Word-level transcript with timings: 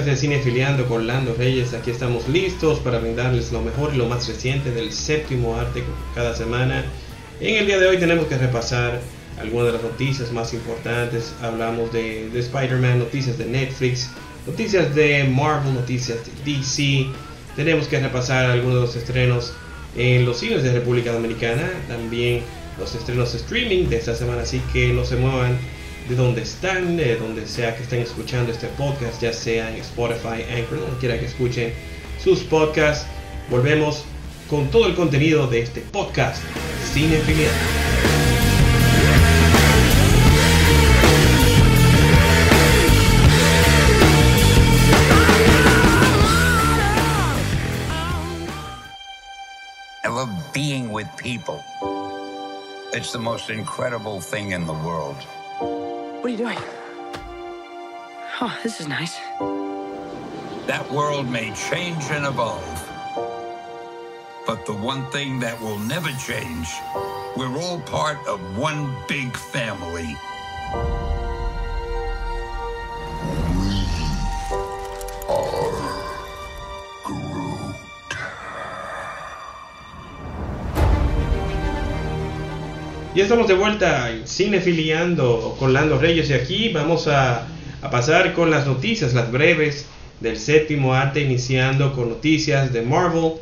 podcast 0.00 0.22
de 0.22 0.28
Cinefiliando 0.28 0.86
con 0.86 1.06
Lando 1.06 1.34
Reyes. 1.34 1.74
Aquí 1.74 1.90
estamos 1.90 2.26
listos 2.26 2.78
para 2.78 2.98
brindarles 2.98 3.52
lo 3.52 3.60
mejor 3.60 3.92
y 3.92 3.98
lo 3.98 4.06
más 4.06 4.26
reciente 4.26 4.70
del 4.70 4.92
séptimo 4.92 5.56
arte 5.56 5.84
cada 6.14 6.34
semana. 6.34 6.84
En 7.38 7.56
el 7.56 7.66
día 7.66 7.78
de 7.78 7.86
hoy 7.86 7.98
tenemos 7.98 8.26
que 8.26 8.38
repasar 8.38 9.00
algunas 9.38 9.66
de 9.66 9.72
las 9.74 9.82
noticias 9.82 10.32
más 10.32 10.54
importantes. 10.54 11.34
Hablamos 11.42 11.92
de, 11.92 12.30
de 12.30 12.40
Spider-Man, 12.40 12.98
noticias 12.98 13.36
de 13.36 13.44
Netflix, 13.44 14.08
noticias 14.46 14.94
de 14.94 15.24
Marvel, 15.24 15.74
noticias 15.74 16.18
de 16.24 16.52
DC. 16.52 17.06
Tenemos 17.54 17.86
que 17.86 18.00
repasar 18.00 18.46
algunos 18.46 18.76
de 18.76 18.80
los 18.80 18.96
estrenos 18.96 19.52
en 19.96 20.24
los 20.24 20.38
cines 20.38 20.62
de 20.62 20.72
República 20.72 21.12
Dominicana. 21.12 21.68
También 21.88 22.42
los 22.78 22.94
estrenos 22.94 23.34
streaming 23.34 23.88
de 23.88 23.98
esta 23.98 24.14
semana. 24.14 24.42
Así 24.42 24.62
que 24.72 24.94
no 24.94 25.04
se 25.04 25.16
muevan 25.16 25.58
de 26.10 26.16
donde 26.16 26.42
están, 26.42 26.96
de 26.96 27.14
donde 27.14 27.46
sea 27.46 27.76
que 27.76 27.84
estén 27.84 28.02
escuchando 28.02 28.50
este 28.50 28.66
podcast, 28.66 29.22
ya 29.22 29.32
sea 29.32 29.70
en 29.70 29.76
Spotify, 29.76 30.42
Anchor, 30.52 30.80
donde 30.80 30.98
quiera 30.98 31.16
que 31.16 31.26
escuchen 31.26 31.72
sus 32.22 32.40
podcasts. 32.40 33.06
Volvemos 33.48 34.04
con 34.48 34.68
todo 34.72 34.86
el 34.88 34.96
contenido 34.96 35.46
de 35.46 35.60
este 35.60 35.82
podcast, 35.82 36.42
Cinefilia. 36.92 37.48
I 50.02 50.08
love 50.08 50.52
being 50.52 50.90
with 50.90 51.06
people. 51.16 51.62
It's 52.92 53.12
the 53.12 53.20
most 53.20 53.48
incredible 53.48 54.20
thing 54.20 54.50
in 54.50 54.66
the 54.66 54.72
world. 54.72 55.24
What 56.20 56.26
are 56.26 56.32
you 56.32 56.36
doing? 56.36 56.58
Oh, 58.42 58.60
this 58.62 58.78
is 58.78 58.86
nice. 58.86 59.16
That 60.66 60.86
world 60.92 61.26
may 61.30 61.50
change 61.54 62.04
and 62.10 62.26
evolve. 62.26 62.88
But 64.46 64.66
the 64.66 64.74
one 64.74 65.10
thing 65.12 65.40
that 65.40 65.58
will 65.62 65.78
never 65.78 66.10
change, 66.28 66.68
we're 67.38 67.58
all 67.58 67.80
part 67.80 68.18
of 68.26 68.38
one 68.58 68.94
big 69.08 69.34
family. 69.34 70.14
Ya 83.12 83.24
estamos 83.24 83.48
de 83.48 83.54
vuelta 83.54 84.08
Cinefiliando 84.24 85.56
con 85.58 85.72
Lando 85.72 85.98
Reyes 85.98 86.30
y 86.30 86.32
aquí 86.32 86.68
vamos 86.68 87.08
a, 87.08 87.48
a 87.82 87.90
pasar 87.90 88.34
con 88.34 88.52
las 88.52 88.68
noticias, 88.68 89.14
las 89.14 89.32
breves 89.32 89.86
del 90.20 90.36
séptimo 90.36 90.94
arte, 90.94 91.20
iniciando 91.20 91.92
con 91.92 92.08
noticias 92.08 92.72
de 92.72 92.82
Marvel, 92.82 93.32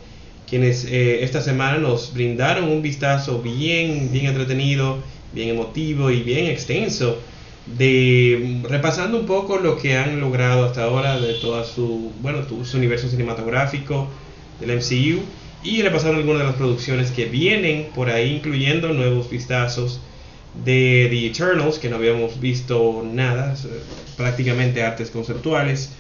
quienes 0.49 0.87
eh, 0.87 1.23
esta 1.23 1.43
semana 1.43 1.77
nos 1.77 2.15
brindaron 2.15 2.65
un 2.65 2.81
vistazo 2.81 3.43
bien, 3.43 4.11
bien 4.11 4.25
entretenido, 4.25 5.01
bien 5.35 5.51
emotivo 5.51 6.11
y 6.11 6.23
bien 6.23 6.47
extenso 6.47 7.19
de 7.67 8.63
repasando 8.67 9.21
un 9.21 9.27
poco 9.27 9.59
lo 9.59 9.77
que 9.77 9.99
han 9.99 10.19
logrado 10.19 10.65
hasta 10.65 10.85
ahora 10.85 11.21
de 11.21 11.35
toda 11.35 11.65
su 11.67 12.11
bueno 12.23 12.39
su 12.65 12.79
universo 12.79 13.11
cinematográfico 13.11 14.09
del 14.61 14.79
MCU 14.79 15.21
y 15.63 15.83
repasando 15.83 16.19
algunas 16.19 16.41
de 16.41 16.47
las 16.47 16.57
producciones 16.57 17.11
que 17.11 17.27
vienen 17.27 17.89
por 17.95 18.11
ahí, 18.11 18.37
incluyendo 18.37 18.93
nuevos 18.93 19.29
vistazos 19.29 20.01
de 20.65 21.09
The 21.11 21.27
Eternals, 21.27 21.79
que 21.79 21.89
no 21.89 21.97
habíamos 21.97 22.41
visto 22.41 23.05
nada, 23.05 23.57
prácticamente 24.17 24.83
artes 24.83 25.11
conceptuales. 25.11 25.93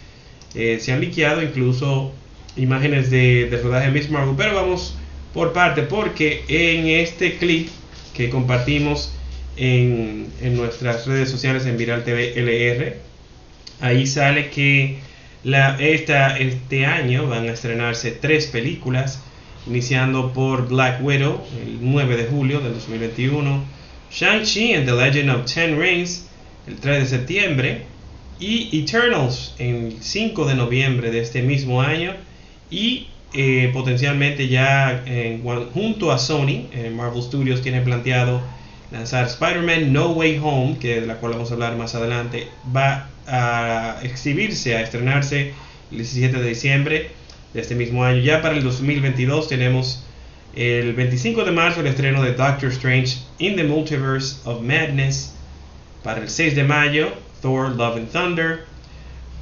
Eh, 0.55 0.79
se 0.81 0.93
han 0.93 1.01
liqueado 1.01 1.43
incluso 1.43 2.13
imágenes 2.57 3.11
de, 3.11 3.49
de 3.51 3.61
rodaje 3.61 3.87
de 3.87 3.93
Miss 3.93 4.11
Marvel, 4.11 4.35
pero 4.37 4.55
vamos 4.55 4.95
por 5.35 5.53
parte, 5.53 5.83
porque 5.83 6.45
en 6.49 6.87
este 6.87 7.37
clip 7.37 7.69
que 8.15 8.31
compartimos 8.31 9.13
en, 9.57 10.29
en 10.41 10.57
nuestras 10.57 11.07
redes 11.07 11.31
sociales 11.31 11.67
en 11.67 11.77
Viral 11.77 12.05
TV 12.05 12.33
LR, 12.37 12.97
ahí 13.81 14.07
sale 14.07 14.51
que 14.51 14.99
la, 15.45 15.77
esta, 15.79 16.39
este 16.39 16.87
año 16.87 17.29
van 17.29 17.49
a 17.49 17.53
estrenarse 17.53 18.11
tres 18.11 18.47
películas 18.47 19.23
iniciando 19.69 20.33
por 20.33 20.69
Black 20.69 21.03
Widow 21.03 21.41
el 21.63 21.79
9 21.81 22.17
de 22.17 22.25
julio 22.25 22.61
del 22.61 22.75
2021, 22.75 23.65
Shang-Chi 24.11 24.75
and 24.75 24.87
the 24.87 24.93
Legend 24.93 25.31
of 25.31 25.53
Ten 25.53 25.79
Rings 25.79 26.27
el 26.67 26.77
3 26.77 27.01
de 27.01 27.07
septiembre 27.07 27.83
y 28.41 28.81
Eternals 28.83 29.55
el 29.59 29.97
5 30.01 30.47
de 30.47 30.55
noviembre 30.55 31.11
de 31.11 31.21
este 31.21 31.43
mismo 31.43 31.83
año 31.83 32.15
y 32.71 33.09
eh, 33.35 33.71
potencialmente 33.73 34.49
ya 34.49 35.03
eh, 35.07 35.41
junto 35.75 36.13
a 36.13 36.19
Sony, 36.19 36.67
eh, 36.73 36.91
Marvel 36.95 37.23
Studios 37.23 37.61
tiene 37.61 37.83
planteado 37.83 38.41
lanzar 38.91 39.27
Spider-Man 39.27 39.93
No 39.93 40.13
Way 40.13 40.41
Home, 40.43 40.79
que 40.79 41.03
de 41.03 41.07
la 41.07 41.17
cual 41.17 41.33
vamos 41.33 41.51
a 41.51 41.55
hablar 41.55 41.77
más 41.77 41.95
adelante, 41.95 42.49
va 42.75 43.11
a 43.27 43.99
exhibirse, 44.03 44.77
a 44.77 44.81
estrenarse 44.81 45.53
el 45.91 45.99
17 45.99 46.39
de 46.39 46.49
diciembre 46.49 47.11
de 47.55 47.61
este 47.61 47.75
mismo 47.75 48.05
año. 48.05 48.21
Ya 48.21 48.43
para 48.43 48.55
el 48.55 48.63
2022 48.63 49.49
tenemos 49.49 50.05
el 50.55 50.93
25 50.95 51.45
de 51.45 51.53
marzo 51.53 51.81
el 51.81 51.87
estreno 51.87 52.23
de 52.23 52.33
Doctor 52.33 52.71
Strange 52.71 53.19
in 53.39 53.57
the 53.57 53.65
Multiverse 53.65 54.37
of 54.45 54.63
Madness. 54.63 55.35
Para 56.03 56.21
el 56.21 56.29
6 56.29 56.55
de 56.55 56.65
mayo, 56.65 57.13
Thor 57.43 57.71
Love 57.71 57.97
and 57.97 58.13
Thunder. 58.13 58.65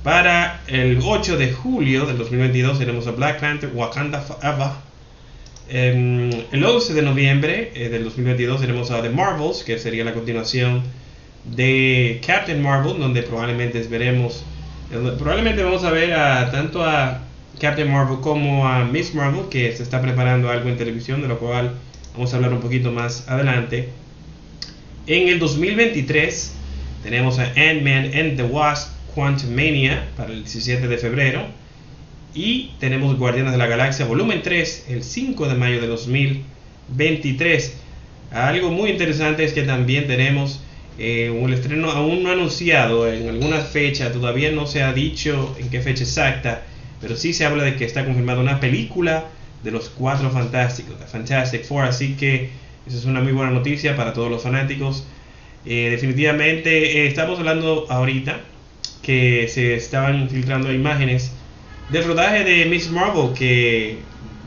Para 0.03 0.61
el 0.69 1.01
8 1.03 1.37
de 1.37 1.53
julio 1.53 2.07
del 2.07 2.19
2022 2.19 2.79
tenemos 2.79 3.07
a 3.07 3.11
Black 3.13 3.41
Panther 3.41 3.71
Wakanda 3.75 4.21
Forever. 4.21 4.71
Um, 5.69 6.31
el 6.53 6.65
11 6.65 6.95
de 6.95 7.03
noviembre 7.03 7.73
eh, 7.75 7.89
del 7.89 8.05
2022 8.05 8.61
tenemos 8.61 8.93
a 8.93 9.03
The 9.03 9.11
Marvels, 9.11 9.65
que 9.65 9.79
sería 9.79 10.05
la 10.05 10.15
continuación 10.15 10.83
de 11.45 12.21
Captain 12.25 12.63
Marvel, 12.63 12.99
donde 12.99 13.23
probablemente 13.23 13.81
veremos, 13.89 14.45
probablemente 15.19 15.65
vamos 15.65 15.83
a 15.85 15.91
ver 15.91 16.13
a 16.13 16.51
tanto 16.53 16.85
a 16.85 17.26
Captain 17.61 17.91
Marvel 17.91 18.21
como 18.21 18.69
a 18.69 18.85
Miss 18.85 19.15
Marvel, 19.15 19.49
que 19.49 19.75
se 19.75 19.83
está 19.83 20.03
preparando 20.03 20.51
algo 20.51 20.69
en 20.69 20.77
televisión, 20.77 21.23
de 21.23 21.29
lo 21.29 21.39
cual 21.39 21.73
vamos 22.13 22.33
a 22.33 22.37
hablar 22.37 22.53
un 22.53 22.61
poquito 22.61 22.93
más 22.93 23.27
adelante. 23.29 23.89
En 25.07 25.29
el 25.29 25.39
2023 25.39 26.53
tenemos 27.03 27.39
a 27.39 27.45
Ant-Man 27.45 28.11
and 28.15 28.37
the 28.37 28.43
Wasp 28.43 28.91
Quantumania 29.15 30.07
para 30.17 30.33
el 30.33 30.43
17 30.43 30.87
de 30.87 30.99
febrero. 30.99 31.47
Y 32.35 32.73
tenemos 32.79 33.17
Guardianes 33.17 33.53
de 33.53 33.59
la 33.59 33.67
Galaxia 33.67 34.05
Volumen 34.05 34.43
3 34.43 34.87
el 34.91 35.03
5 35.03 35.49
de 35.49 35.55
mayo 35.55 35.81
de 35.81 35.87
2023. 35.87 37.75
Algo 38.33 38.71
muy 38.71 38.91
interesante 38.91 39.45
es 39.45 39.55
que 39.55 39.63
también 39.63 40.07
tenemos 40.07 40.61
eh, 40.99 41.31
un 41.31 41.51
estreno 41.55 41.91
aún 41.91 42.23
no 42.23 42.31
anunciado 42.31 43.11
en 43.11 43.31
alguna 43.31 43.61
fecha, 43.61 44.13
todavía 44.13 44.51
no 44.51 44.67
se 44.67 44.83
ha 44.83 44.93
dicho 44.93 45.57
en 45.59 45.71
qué 45.71 45.81
fecha 45.81 46.05
exacta 46.05 46.65
pero 47.01 47.17
sí 47.17 47.33
se 47.33 47.45
habla 47.45 47.65
de 47.65 47.77
que 47.77 47.85
está 47.85 48.05
confirmada 48.05 48.41
una 48.41 48.61
película 48.61 49.27
de 49.63 49.71
los 49.71 49.89
cuatro 49.89 50.31
fantásticos, 50.31 50.99
de 50.99 51.07
Fantastic 51.07 51.65
Four, 51.65 51.85
así 51.85 52.15
que 52.15 52.51
esa 52.87 52.97
es 52.99 53.05
una 53.05 53.21
muy 53.21 53.33
buena 53.33 53.51
noticia 53.51 53.97
para 53.97 54.13
todos 54.13 54.31
los 54.31 54.43
fanáticos. 54.43 55.05
Eh, 55.65 55.89
definitivamente 55.91 57.03
eh, 57.03 57.07
estamos 57.09 57.39
hablando 57.41 57.87
ahorita 57.91 58.41
que 59.03 59.49
se 59.49 59.75
estaban 59.75 60.31
filtrando 60.31 60.73
imágenes 60.73 61.33
del 61.91 62.05
rodaje 62.05 62.45
de 62.45 62.67
Miss 62.67 62.91
Marvel, 62.91 63.33
que 63.35 63.99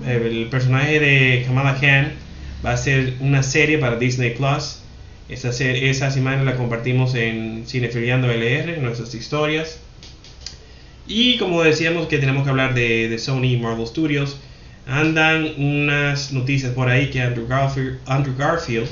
eh, 0.06 0.24
el 0.26 0.48
personaje 0.50 1.00
de 1.00 1.44
Kamala 1.46 1.78
Khan 1.80 2.14
va 2.66 2.72
a 2.72 2.78
ser 2.78 3.16
una 3.20 3.44
serie 3.44 3.78
para 3.78 3.98
Disney 3.98 4.32
Plus. 4.32 4.80
Esas, 5.28 5.60
esas 5.62 6.18
imágenes 6.18 6.46
las 6.46 6.56
compartimos 6.56 7.14
en 7.14 7.66
Cinefiliando 7.68 8.32
LR, 8.32 8.76
en 8.76 8.84
nuestras 8.84 9.14
historias. 9.14 9.80
Y 11.10 11.38
como 11.38 11.64
decíamos 11.64 12.06
que 12.06 12.20
tenemos 12.20 12.44
que 12.44 12.52
hablar 12.52 12.76
de, 12.76 13.18
Sony 13.18 13.46
y 13.46 13.58
Marvel 13.58 13.88
Studios, 13.88 14.38
andan 14.86 15.54
unas 15.58 16.32
noticias 16.32 16.72
por 16.74 16.88
ahí 16.88 17.10
que 17.10 17.20
Andrew 17.20 17.48
Garfield, 17.48 17.98
Andrew 18.06 18.36
Garfield 18.38 18.88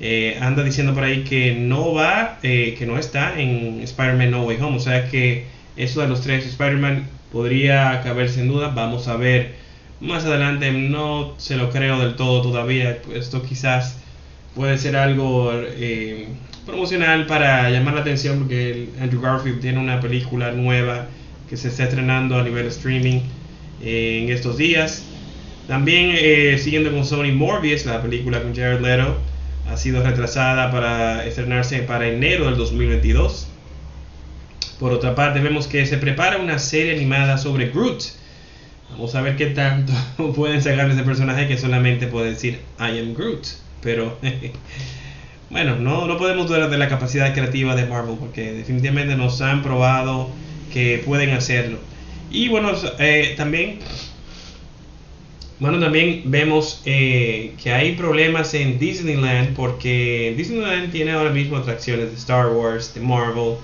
eh, 0.00 0.38
anda 0.40 0.64
diciendo 0.64 0.94
por 0.94 1.04
ahí 1.04 1.22
que 1.22 1.54
no 1.54 1.92
va, 1.92 2.38
eh, 2.42 2.74
que 2.78 2.86
no 2.86 2.98
está 2.98 3.38
en 3.38 3.82
Spider-Man 3.82 4.30
No 4.30 4.44
Way 4.44 4.56
Home. 4.62 4.78
O 4.78 4.80
sea 4.80 5.10
que 5.10 5.44
eso 5.76 6.00
de 6.00 6.08
los 6.08 6.22
tres 6.22 6.46
Spider-Man 6.46 7.06
podría 7.30 8.00
caber 8.02 8.30
sin 8.30 8.48
duda. 8.48 8.68
Vamos 8.68 9.06
a 9.06 9.16
ver 9.16 9.56
más 10.00 10.24
adelante. 10.24 10.72
No 10.72 11.34
se 11.36 11.56
lo 11.56 11.68
creo 11.68 11.98
del 12.00 12.16
todo 12.16 12.40
todavía. 12.40 13.02
Esto 13.14 13.42
quizás 13.42 13.98
puede 14.54 14.78
ser 14.78 14.96
algo 14.96 15.52
eh, 15.54 16.26
promocional 16.64 17.26
para 17.26 17.68
llamar 17.68 17.92
la 17.92 18.00
atención 18.00 18.38
porque 18.38 18.88
Andrew 18.98 19.20
Garfield 19.20 19.60
tiene 19.60 19.78
una 19.78 20.00
película 20.00 20.52
nueva 20.52 21.06
que 21.50 21.56
se 21.56 21.66
está 21.66 21.82
estrenando 21.82 22.38
a 22.38 22.44
nivel 22.44 22.66
streaming 22.66 23.22
eh, 23.82 24.20
en 24.22 24.30
estos 24.30 24.56
días. 24.56 25.02
También 25.66 26.12
eh, 26.16 26.56
siguiendo 26.62 26.92
con 26.92 27.04
Sony 27.04 27.32
Morbius, 27.34 27.86
la 27.86 28.00
película 28.00 28.40
con 28.40 28.54
Jared 28.54 28.80
Leto 28.80 29.18
ha 29.68 29.76
sido 29.76 30.00
retrasada 30.02 30.70
para 30.70 31.26
estrenarse 31.26 31.80
para 31.80 32.06
enero 32.06 32.46
del 32.46 32.56
2022. 32.56 33.48
Por 34.78 34.92
otra 34.92 35.16
parte, 35.16 35.40
vemos 35.40 35.66
que 35.66 35.84
se 35.86 35.98
prepara 35.98 36.38
una 36.38 36.60
serie 36.60 36.94
animada 36.94 37.36
sobre 37.36 37.70
Groot. 37.70 38.00
Vamos 38.92 39.14
a 39.16 39.20
ver 39.20 39.36
qué 39.36 39.46
tanto 39.46 39.92
pueden 40.36 40.62
sacar 40.62 40.86
de 40.86 40.94
ese 40.94 41.02
personaje 41.02 41.48
que 41.48 41.58
solamente 41.58 42.06
puede 42.06 42.30
decir 42.30 42.60
I 42.78 43.00
am 43.00 43.14
Groot. 43.14 43.44
Pero 43.82 44.18
bueno, 45.50 45.76
no, 45.76 46.06
no 46.06 46.16
podemos 46.16 46.46
dudar 46.46 46.70
de 46.70 46.78
la 46.78 46.88
capacidad 46.88 47.32
creativa 47.34 47.74
de 47.74 47.86
Marvel 47.86 48.16
porque 48.20 48.52
definitivamente 48.52 49.16
nos 49.16 49.40
han 49.40 49.62
probado 49.62 50.30
que 50.72 51.02
pueden 51.04 51.30
hacerlo. 51.30 51.78
Y 52.30 52.48
bueno, 52.48 52.72
eh, 52.98 53.34
también 53.36 53.78
bueno, 55.60 55.78
también 55.78 56.22
vemos 56.24 56.80
eh, 56.86 57.52
que 57.62 57.70
hay 57.70 57.94
problemas 57.94 58.54
en 58.54 58.78
Disneyland 58.78 59.54
porque 59.54 60.32
Disneyland 60.34 60.90
tiene 60.90 61.12
ahora 61.12 61.28
mismo 61.28 61.58
atracciones 61.58 62.10
de 62.10 62.16
Star 62.16 62.46
Wars, 62.46 62.94
de 62.94 63.02
Marvel 63.02 63.56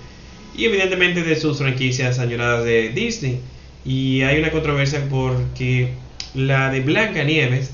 y 0.54 0.66
evidentemente 0.66 1.22
de 1.22 1.36
sus 1.36 1.56
franquicias 1.56 2.18
añoradas 2.18 2.64
de 2.66 2.90
Disney. 2.90 3.40
Y 3.86 4.20
hay 4.20 4.38
una 4.40 4.50
controversia 4.50 5.06
porque 5.08 5.88
la 6.34 6.70
de 6.70 6.80
Blanca 6.80 7.24
Nieves 7.24 7.70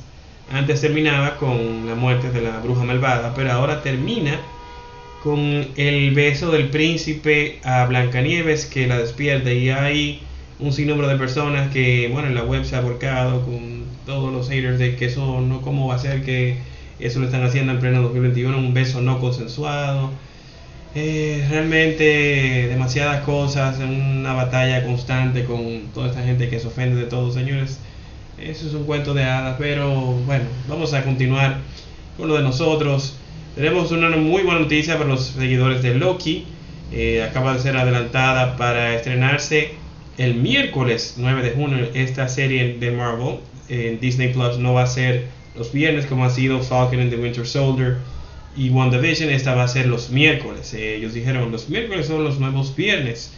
antes 0.53 0.81
terminaba 0.81 1.37
con 1.37 1.89
la 1.89 1.97
muerte 1.97 2.31
de 2.31 2.43
la 2.43 2.61
bruja 2.61 2.85
malvada, 2.85 3.35
pero 3.35 3.51
ahora 3.51 3.83
termina 3.83 4.41
con 5.23 5.69
el 5.77 6.15
beso 6.15 6.51
del 6.51 6.69
príncipe 6.71 7.61
a 7.63 7.87
Blancanieves 7.87 8.67
que 8.67 8.89
la 8.89 8.99
despierta 8.99 9.53
y 9.53 9.71
hay 9.71 10.21
un 10.59 10.73
sinnúmero 10.73 11.07
de 11.09 11.17
personas 11.17 11.71
que, 11.73 12.09
bueno, 12.13 12.29
en 12.29 12.35
la 12.35 12.43
web 12.43 12.65
se 12.65 12.75
ha 12.75 12.81
volcado 12.81 13.45
con 13.45 13.85
todos 14.05 14.33
los 14.33 14.49
haters 14.49 14.79
de 14.79 14.97
que 14.97 15.07
eso 15.07 15.41
no, 15.41 15.61
cómo 15.63 15.89
va 15.89 15.95
a 15.95 15.99
ser 15.99 16.25
que 16.25 16.57
eso 16.99 17.21
lo 17.21 17.27
están 17.27 17.45
haciendo 17.45 17.73
en 17.73 17.79
pleno 17.79 18.03
2021, 18.03 18.57
un 18.57 18.75
beso 18.75 19.01
no 19.01 19.21
consensuado. 19.21 20.11
Eh, 20.95 21.47
realmente 21.49 22.67
demasiadas 22.69 23.23
cosas, 23.25 23.79
una 23.79 24.35
batalla 24.35 24.85
constante 24.85 25.45
con 25.45 25.83
toda 25.95 26.09
esta 26.09 26.23
gente 26.23 26.49
que 26.49 26.59
se 26.59 26.67
ofende 26.67 27.01
de 27.01 27.07
todos, 27.07 27.35
señores. 27.35 27.79
Eso 28.39 28.67
es 28.67 28.75
un 28.75 28.85
cuento 28.85 29.15
de 29.15 29.25
hadas, 29.25 29.57
pero 29.59 29.91
bueno, 30.27 30.45
vamos 30.69 30.95
a 30.95 31.05
continuar 31.05 31.59
con 32.17 32.29
lo 32.29 32.37
de 32.37 32.43
nosotros. 32.43 33.17
Tenemos 33.55 33.93
una 33.93 34.09
muy 34.11 34.43
buena 34.43 34.61
noticia 34.61 34.97
para 34.97 35.09
los 35.09 35.27
seguidores 35.27 35.83
de 35.83 35.95
Loki. 35.95 36.47
Eh, 36.93 37.23
acaba 37.23 37.55
de 37.55 37.61
ser 37.61 37.77
adelantada 37.77 38.57
para 38.57 38.95
estrenarse 38.95 39.73
el 40.19 40.35
miércoles 40.35 41.15
9 41.17 41.43
de 41.43 41.51
junio 41.53 41.89
esta 41.95 42.29
serie 42.29 42.77
de 42.79 42.91
Marvel 42.91 43.39
en 43.69 43.99
Disney 44.01 44.33
Plus 44.33 44.59
no 44.59 44.75
va 44.75 44.83
a 44.83 44.87
ser 44.87 45.27
los 45.57 45.73
viernes 45.73 46.07
como 46.07 46.25
ha 46.25 46.31
sido 46.31 46.61
Falcon 46.63 47.01
and 47.01 47.11
the 47.11 47.17
Winter 47.17 47.47
Soldier 47.47 47.97
y 48.55 48.69
WandaVision, 48.69 49.31
esta 49.31 49.55
va 49.55 49.65
a 49.65 49.69
ser 49.69 49.87
los 49.87 50.11
miércoles. 50.11 50.75
Eh, 50.75 50.97
ellos 50.97 51.15
dijeron 51.15 51.51
los 51.51 51.71
miércoles 51.71 52.07
son 52.07 52.25
los 52.25 52.39
nuevos 52.39 52.77
viernes. 52.77 53.33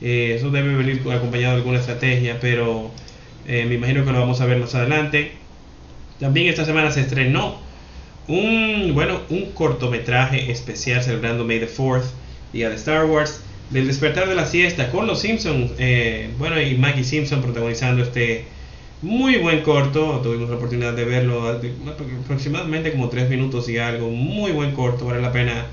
Eh, 0.00 0.34
eso 0.36 0.50
debe 0.50 0.74
venir 0.74 1.02
acompañado 1.12 1.54
de 1.54 1.58
alguna 1.58 1.78
estrategia, 1.78 2.38
pero 2.40 2.90
eh, 3.46 3.64
me 3.68 3.74
imagino 3.74 4.04
que 4.04 4.12
lo 4.12 4.20
vamos 4.20 4.40
a 4.40 4.46
ver 4.46 4.58
más 4.58 4.74
adelante. 4.74 5.32
También 6.20 6.48
esta 6.48 6.64
semana 6.64 6.92
se 6.92 7.00
estrenó 7.00 7.56
un, 8.28 8.92
bueno, 8.94 9.20
un 9.30 9.52
cortometraje 9.52 10.50
especial 10.50 11.02
celebrando 11.02 11.44
May 11.44 11.60
the 11.60 11.68
4th, 11.68 12.04
día 12.52 12.68
de 12.68 12.76
Star 12.76 13.04
Wars, 13.06 13.40
del 13.70 13.86
despertar 13.86 14.28
de 14.28 14.34
la 14.34 14.46
siesta 14.46 14.90
con 14.90 15.06
los 15.06 15.20
Simpsons, 15.20 15.72
bueno, 16.38 16.60
y 16.60 16.74
Maggie 16.76 17.04
Simpson 17.04 17.40
protagonizando 17.40 18.02
este 18.02 18.44
muy 19.02 19.38
buen 19.38 19.62
corto, 19.62 20.20
tuvimos 20.22 20.48
la 20.48 20.56
oportunidad 20.56 20.92
de 20.92 21.04
verlo 21.04 21.60
aproximadamente 22.24 22.92
como 22.92 23.08
tres 23.08 23.28
minutos 23.28 23.68
y 23.68 23.78
algo, 23.78 24.10
muy 24.10 24.52
buen 24.52 24.72
corto, 24.72 25.06
vale 25.06 25.20
la 25.20 25.32
pena 25.32 25.66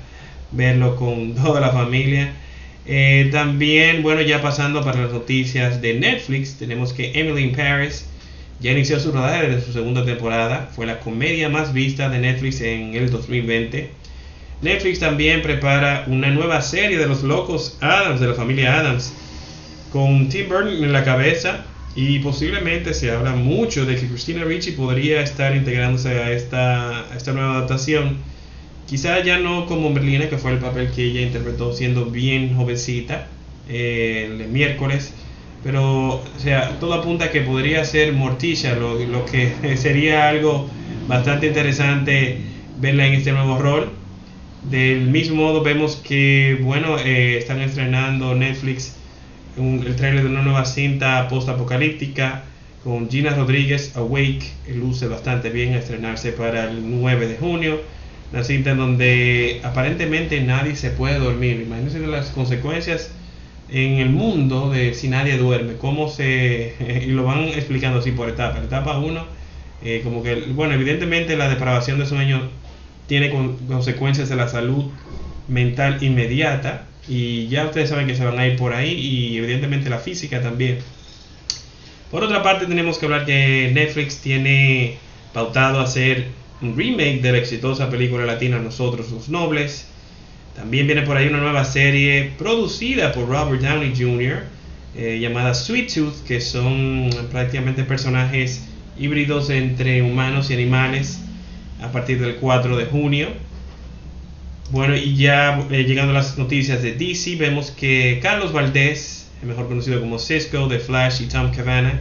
verlo 0.50 0.96
con 0.96 1.34
toda 1.36 1.60
la 1.60 1.70
familia. 1.70 2.32
Eh, 2.86 3.28
también, 3.30 4.02
bueno, 4.02 4.20
ya 4.22 4.42
pasando 4.42 4.82
para 4.82 5.02
las 5.02 5.12
noticias 5.12 5.80
de 5.80 5.94
Netflix, 5.94 6.56
tenemos 6.58 6.92
que 6.92 7.12
Emily 7.14 7.44
in 7.44 7.52
Paris 7.52 8.06
ya 8.60 8.72
inició 8.72 9.00
su 9.00 9.12
rodaje 9.12 9.48
desde 9.48 9.64
su 9.64 9.72
segunda 9.72 10.04
temporada, 10.04 10.68
fue 10.74 10.86
la 10.86 11.00
comedia 11.00 11.48
más 11.48 11.72
vista 11.72 12.08
de 12.08 12.18
Netflix 12.18 12.60
en 12.60 12.94
el 12.94 13.10
2020. 13.10 13.90
Netflix 14.62 15.00
también 15.00 15.40
prepara 15.40 16.04
una 16.06 16.28
nueva 16.28 16.60
serie 16.60 16.98
de 16.98 17.06
los 17.06 17.22
locos 17.22 17.78
Adams, 17.80 18.20
de 18.20 18.28
la 18.28 18.34
familia 18.34 18.78
Adams, 18.78 19.14
con 19.90 20.28
Tim 20.28 20.48
Burton 20.48 20.84
en 20.84 20.92
la 20.92 21.04
cabeza 21.04 21.64
y 21.96 22.20
posiblemente 22.20 22.94
se 22.94 23.10
habla 23.10 23.34
mucho 23.34 23.84
de 23.84 23.96
que 23.96 24.06
Christina 24.06 24.44
Ricci 24.44 24.72
podría 24.72 25.22
estar 25.22 25.56
integrándose 25.56 26.10
a 26.10 26.30
esta, 26.30 27.32
nueva 27.32 27.56
adaptación. 27.56 28.18
Quizá 28.86 29.22
ya 29.22 29.38
no 29.38 29.66
como 29.66 29.90
Merlina, 29.90 30.28
que 30.28 30.36
fue 30.36 30.52
el 30.52 30.58
papel 30.58 30.90
que 30.90 31.04
ella 31.04 31.22
interpretó 31.22 31.72
siendo 31.72 32.06
bien 32.06 32.54
jovencita 32.56 33.26
eh, 33.68 34.28
el 34.30 34.48
miércoles. 34.48 35.12
Pero, 35.62 36.14
o 36.14 36.38
sea, 36.38 36.78
todo 36.80 36.94
apunta 36.94 37.26
a 37.26 37.30
que 37.30 37.42
podría 37.42 37.84
ser 37.84 38.12
Morticia, 38.12 38.74
lo, 38.76 38.98
lo 39.04 39.26
que 39.26 39.76
sería 39.76 40.28
algo 40.28 40.68
bastante 41.06 41.48
interesante 41.48 42.38
verla 42.78 43.06
en 43.06 43.14
este 43.14 43.32
nuevo 43.32 43.58
rol. 43.58 43.90
Del 44.70 45.08
mismo 45.08 45.42
modo 45.42 45.62
vemos 45.62 45.96
que, 45.96 46.58
bueno, 46.62 46.98
eh, 46.98 47.38
están 47.38 47.60
estrenando 47.60 48.34
Netflix 48.34 48.96
el 49.56 49.96
trailer 49.96 50.22
de 50.22 50.30
una 50.30 50.42
nueva 50.42 50.64
cinta 50.64 51.26
post-apocalíptica 51.28 52.44
con 52.84 53.10
Gina 53.10 53.34
Rodríguez, 53.34 53.94
Awake, 53.96 54.42
luce 54.74 55.06
bastante 55.06 55.50
bien 55.50 55.74
a 55.74 55.78
estrenarse 55.78 56.32
para 56.32 56.70
el 56.70 56.90
9 56.90 57.28
de 57.28 57.36
junio. 57.36 57.80
Una 58.32 58.44
cinta 58.44 58.70
en 58.70 58.78
donde 58.78 59.60
aparentemente 59.64 60.40
nadie 60.40 60.76
se 60.76 60.90
puede 60.90 61.18
dormir. 61.18 61.60
Imagínense 61.60 61.98
las 62.06 62.30
consecuencias 62.30 63.10
en 63.72 63.98
el 63.98 64.10
mundo 64.10 64.70
de 64.70 64.94
si 64.94 65.08
nadie 65.08 65.36
duerme, 65.36 65.74
cómo 65.76 66.08
se. 66.08 66.74
y 67.06 67.06
lo 67.06 67.24
van 67.24 67.48
explicando 67.48 68.00
así 68.00 68.12
por 68.12 68.28
etapas. 68.28 68.64
Etapa 68.64 68.98
1, 68.98 69.26
eh, 69.84 70.00
como 70.04 70.22
que, 70.22 70.34
bueno, 70.34 70.74
evidentemente 70.74 71.36
la 71.36 71.48
depravación 71.48 71.98
de 71.98 72.06
sueño 72.06 72.48
tiene 73.06 73.30
consecuencias 73.66 74.28
de 74.28 74.36
la 74.36 74.48
salud 74.48 74.84
mental 75.48 76.02
inmediata 76.02 76.86
y 77.08 77.48
ya 77.48 77.64
ustedes 77.64 77.88
saben 77.88 78.06
que 78.06 78.14
se 78.14 78.24
van 78.24 78.38
a 78.38 78.46
ir 78.46 78.56
por 78.56 78.72
ahí 78.72 78.92
y 78.92 79.38
evidentemente 79.38 79.90
la 79.90 79.98
física 79.98 80.40
también. 80.40 80.78
Por 82.10 82.22
otra 82.22 82.42
parte 82.42 82.66
tenemos 82.66 82.98
que 82.98 83.06
hablar 83.06 83.24
que 83.24 83.70
Netflix 83.74 84.18
tiene 84.20 84.96
pautado 85.32 85.80
hacer 85.80 86.28
un 86.62 86.76
remake 86.76 87.20
de 87.20 87.32
la 87.32 87.38
exitosa 87.38 87.88
película 87.90 88.24
latina 88.24 88.58
Nosotros 88.58 89.10
los 89.10 89.28
Nobles. 89.28 89.89
También 90.54 90.86
viene 90.86 91.02
por 91.02 91.16
ahí 91.16 91.28
una 91.28 91.38
nueva 91.38 91.64
serie 91.64 92.32
producida 92.38 93.12
por 93.12 93.28
Robert 93.28 93.62
Downey 93.62 93.94
Jr. 93.96 94.42
Eh, 94.96 95.18
llamada 95.20 95.54
Sweet 95.54 95.94
Tooth, 95.94 96.24
que 96.26 96.40
son 96.40 97.10
prácticamente 97.30 97.84
personajes 97.84 98.64
híbridos 98.98 99.48
entre 99.50 100.02
humanos 100.02 100.50
y 100.50 100.54
animales 100.54 101.20
a 101.80 101.92
partir 101.92 102.20
del 102.20 102.36
4 102.36 102.76
de 102.76 102.86
junio. 102.86 103.28
Bueno, 104.70 104.94
y 104.96 105.16
ya 105.16 105.66
eh, 105.70 105.84
llegando 105.84 106.10
a 106.12 106.14
las 106.14 106.38
noticias 106.38 106.82
de 106.82 106.94
DC, 106.94 107.36
vemos 107.36 107.70
que 107.70 108.20
Carlos 108.22 108.52
Valdés, 108.52 109.28
mejor 109.42 109.68
conocido 109.68 110.00
como 110.00 110.18
Cisco, 110.18 110.68
de 110.68 110.78
Flash 110.78 111.22
y 111.22 111.26
Tom 111.26 111.50
Cavanagh, 111.50 112.00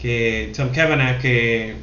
que 0.00 0.52
Tom 0.56 0.68
Cavanagh 0.68 1.18
que 1.20 1.74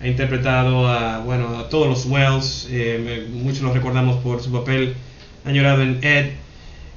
ha 0.00 0.06
interpretado 0.06 0.86
a, 0.86 1.18
bueno, 1.20 1.58
a 1.58 1.68
todos 1.68 1.88
los 1.88 2.06
Wells, 2.06 2.68
eh, 2.70 3.26
muchos 3.32 3.62
lo 3.62 3.72
recordamos 3.72 4.22
por 4.22 4.42
su 4.42 4.52
papel 4.52 4.94
añorado 5.44 5.82
en 5.82 6.02
Ed, 6.02 6.30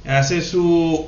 hace 0.06 0.42
su, 0.42 1.08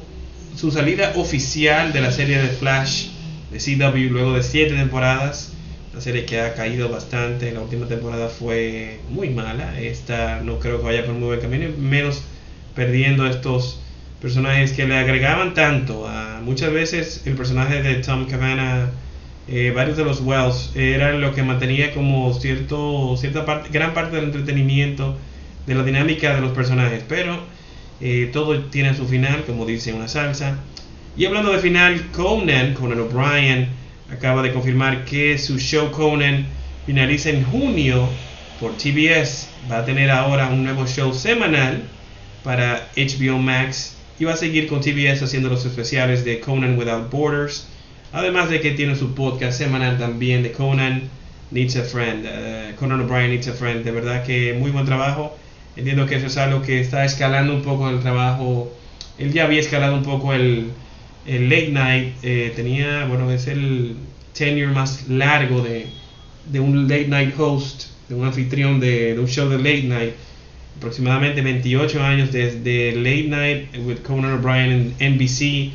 su 0.56 0.72
salida 0.72 1.14
oficial 1.16 1.94
de 1.94 2.02
la 2.02 2.12
serie 2.12 2.38
de 2.38 2.48
Flash 2.50 3.08
de 3.52 3.60
CW 3.60 4.12
luego 4.12 4.34
de 4.34 4.44
siete 4.44 4.76
temporadas 4.76 5.56
una 5.96 6.02
serie 6.02 6.26
que 6.26 6.42
ha 6.42 6.54
caído 6.56 6.90
bastante. 6.90 7.54
La 7.54 7.62
última 7.62 7.88
temporada 7.88 8.28
fue 8.28 9.00
muy 9.10 9.30
mala. 9.30 9.80
Esta 9.80 10.42
no 10.42 10.60
creo 10.60 10.80
que 10.80 10.84
vaya 10.84 11.06
por 11.06 11.14
muy 11.16 11.28
buen 11.28 11.40
camino, 11.40 11.70
menos 11.80 12.22
perdiendo 12.76 13.26
estos 13.26 13.80
personajes 14.22 14.74
que 14.74 14.86
le 14.86 14.98
agregaban 14.98 15.54
tanto. 15.54 16.06
Muchas 16.44 16.74
veces 16.74 17.22
el 17.26 17.36
personaje 17.36 17.82
de 17.82 17.96
Tom 17.96 18.26
Cavanagh, 18.26 18.90
eh, 19.48 19.72
varios 19.74 19.96
de 19.96 20.04
los 20.04 20.20
Wells, 20.20 20.72
era 20.76 21.14
lo 21.14 21.34
que 21.34 21.44
mantenía 21.44 21.94
como 21.94 22.34
cierto, 22.34 23.16
cierta 23.16 23.46
parte, 23.46 23.70
gran 23.72 23.94
parte 23.94 24.18
del 24.18 24.26
entretenimiento, 24.26 25.18
de 25.66 25.76
la 25.76 25.84
dinámica 25.84 26.36
de 26.36 26.42
los 26.42 26.52
personajes. 26.52 27.04
Pero 27.08 27.40
eh, 28.02 28.30
todo 28.34 28.60
tiene 28.66 28.96
su 28.96 29.08
final, 29.08 29.44
como 29.46 29.66
dice 29.66 29.94
una 29.94 30.08
salsa. 30.08 30.58
Y 31.18 31.26
hablando 31.26 31.52
de 31.52 31.60
final, 31.60 32.12
Conan, 32.12 32.74
Conan 32.74 33.00
O'Brien 33.00 33.70
acaba 34.12 34.42
de 34.42 34.52
confirmar 34.52 35.06
que 35.06 35.38
su 35.38 35.58
show 35.60 35.92
Conan 35.92 36.46
finaliza 36.86 37.30
en 37.30 37.44
junio 37.46 38.08
por 38.60 38.74
TBS. 38.78 39.48
Va 39.72 39.80
a 39.80 39.86
tener 39.86 40.12
ahora 40.12 40.48
un 40.48 40.64
nuevo 40.64 40.86
show 40.86 41.14
semanal 41.14 41.84
para 42.44 42.90
HBO 42.96 43.40
Max 43.40 43.96
y 44.20 44.26
va 44.26 44.34
a 44.34 44.38
seguir 44.38 44.68
con 44.68 44.82
TBS 44.82 45.24
haciendo 45.24 45.50
los 45.50 45.66
especiales 45.66 46.24
de 46.24 46.40
Conan 46.40 46.78
Without 46.78 47.10
Borders. 47.10 47.68
Además 48.14 48.50
de 48.50 48.62
que 48.62 48.72
tiene 48.72 48.96
su 48.96 49.14
podcast 49.14 49.58
semanal 49.58 49.98
también 49.98 50.44
de 50.44 50.52
Conan 50.52 51.10
Needs 51.52 51.76
a 51.78 51.84
Friend. 51.84 52.26
Eh, 52.26 52.74
Conan 52.78 53.02
O'Brien 53.02 53.32
Needs 53.32 53.48
a 53.48 53.54
Friend. 53.54 53.84
De 53.84 53.92
verdad 53.92 54.24
que 54.24 54.54
muy 54.54 54.72
buen 54.72 54.86
trabajo. 54.86 55.38
Entiendo 55.76 56.06
que 56.06 56.16
eso 56.16 56.28
es 56.28 56.38
algo 56.38 56.62
que 56.62 56.80
está 56.80 57.06
escalando 57.06 57.54
un 57.54 57.62
poco 57.62 57.90
el 57.90 58.00
trabajo. 58.00 58.72
Él 59.18 59.34
ya 59.34 59.46
había 59.46 59.60
escalado 59.60 59.96
un 59.96 60.04
poco 60.04 60.34
el, 60.34 60.72
el 61.26 61.50
late 61.50 61.70
night 61.72 62.14
eh, 62.24 62.54
tenía, 62.56 63.06
bueno, 63.06 63.32
es 63.32 63.48
el 63.48 63.96
tenure 64.34 64.68
más 64.68 65.08
largo 65.08 65.62
de, 65.62 65.88
de 66.52 66.60
un 66.60 66.88
late 66.88 67.08
night 67.08 67.34
host, 67.38 67.86
de 68.10 68.16
un 68.16 68.26
anfitrión 68.26 68.80
de, 68.80 69.14
de 69.14 69.20
un 69.20 69.28
show 69.28 69.50
de 69.50 69.58
late 69.58 69.84
night 69.84 70.14
aproximadamente 70.78 71.42
28 71.42 72.04
años 72.04 72.32
desde 72.32 72.92
Late 72.96 73.28
Night 73.30 73.78
with 73.86 74.00
Conan 74.00 74.34
O'Brien 74.34 74.94
en 75.00 75.16
NBC, 75.16 75.72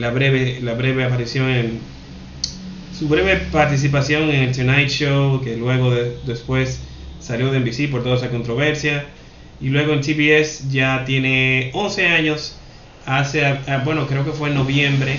la 0.00 0.10
breve, 0.10 0.60
la 0.62 0.74
breve 0.74 1.04
aparición 1.04 1.48
en 1.48 1.78
su 2.96 3.08
breve 3.08 3.36
participación 3.50 4.30
en 4.30 4.44
el 4.44 4.56
Tonight 4.56 4.88
Show, 4.88 5.40
que 5.42 5.56
luego 5.56 5.92
después 6.26 6.80
salió 7.24 7.50
de 7.50 7.60
NBC 7.60 7.90
por 7.90 8.02
toda 8.02 8.16
esa 8.16 8.30
controversia, 8.30 9.06
y 9.60 9.68
luego 9.68 9.92
en 9.92 10.00
TBS 10.00 10.70
ya 10.70 11.04
tiene 11.04 11.70
11 11.72 12.06
años, 12.06 12.58
hace, 13.06 13.44
ah, 13.44 13.82
bueno, 13.84 14.06
creo 14.06 14.24
que 14.24 14.32
fue 14.32 14.50
en 14.50 14.56
noviembre, 14.56 15.18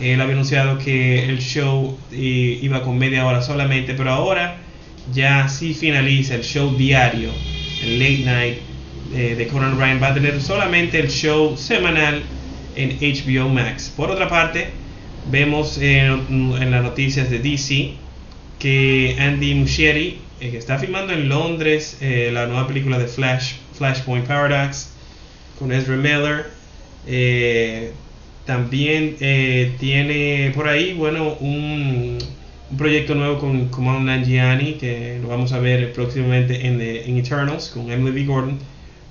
él 0.00 0.20
había 0.20 0.34
anunciado 0.34 0.78
que 0.78 1.24
el 1.24 1.40
show 1.40 1.98
eh, 2.12 2.58
iba 2.62 2.82
con 2.82 2.98
media 2.98 3.26
hora 3.26 3.42
solamente, 3.42 3.94
pero 3.94 4.10
ahora 4.10 4.56
ya 5.12 5.48
sí 5.48 5.74
finaliza 5.74 6.34
el 6.34 6.42
show 6.42 6.76
diario 6.76 7.30
el 7.82 7.98
late 7.98 8.22
night 8.24 8.58
eh, 9.14 9.34
de 9.36 9.46
Conan 9.46 9.78
Ryan 9.78 10.02
va 10.02 10.08
a 10.08 10.14
tener 10.14 10.40
solamente 10.40 10.98
el 10.98 11.08
show 11.08 11.56
semanal 11.56 12.22
en 12.76 12.98
HBO 13.00 13.48
Max. 13.48 13.92
Por 13.96 14.10
otra 14.10 14.28
parte, 14.28 14.68
vemos 15.30 15.78
en, 15.78 16.70
las 16.70 16.82
noticias 16.82 17.30
de 17.30 17.38
DC 17.38 17.92
que 18.58 19.16
Andy 19.18 19.54
Muschietti, 19.54 20.18
eh, 20.40 20.50
que 20.50 20.58
está 20.58 20.78
filmando 20.78 21.12
en 21.12 21.28
Londres 21.28 21.98
eh, 22.00 22.30
la 22.32 22.46
nueva 22.46 22.66
película 22.66 22.98
de 22.98 23.06
Flash, 23.06 23.54
Flashpoint 23.74 24.26
Paradox, 24.26 24.90
con 25.58 25.72
Ezra 25.72 25.96
Miller, 25.96 26.46
también 28.44 29.16
tiene 29.78 30.52
por 30.54 30.68
ahí, 30.68 30.94
bueno, 30.94 31.34
un 31.40 32.18
un 32.70 32.76
proyecto 32.76 33.14
nuevo 33.14 33.38
con 33.38 33.68
Kumail 33.68 34.04
Nanjiani 34.04 34.74
que 34.74 35.18
lo 35.22 35.28
vamos 35.28 35.52
a 35.52 35.58
ver 35.58 35.92
próximamente 35.92 36.66
en, 36.66 36.80
en 36.80 37.16
Eternals 37.16 37.68
con 37.68 37.90
Emily 37.90 38.10
B. 38.20 38.26
Gordon, 38.26 38.58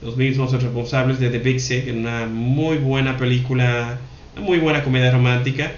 los 0.01 0.15
mismos 0.15 0.51
responsables 0.51 1.19
de 1.19 1.29
The 1.29 1.39
Big 1.39 1.59
Sick, 1.59 1.87
una 1.91 2.27
muy 2.27 2.77
buena 2.77 3.17
película, 3.17 3.97
una 4.35 4.45
muy 4.45 4.59
buena 4.59 4.83
comedia 4.83 5.11
romántica. 5.11 5.71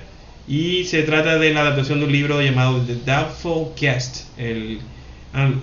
Y 0.47 0.83
se 0.85 1.03
trata 1.03 1.37
de 1.37 1.53
la 1.53 1.61
adaptación 1.61 1.99
de 1.99 2.05
un 2.05 2.11
libro 2.11 2.41
llamado 2.41 2.81
The 2.81 2.95
Doubtful 3.05 3.69
Guest, 3.79 4.25
el, 4.37 4.79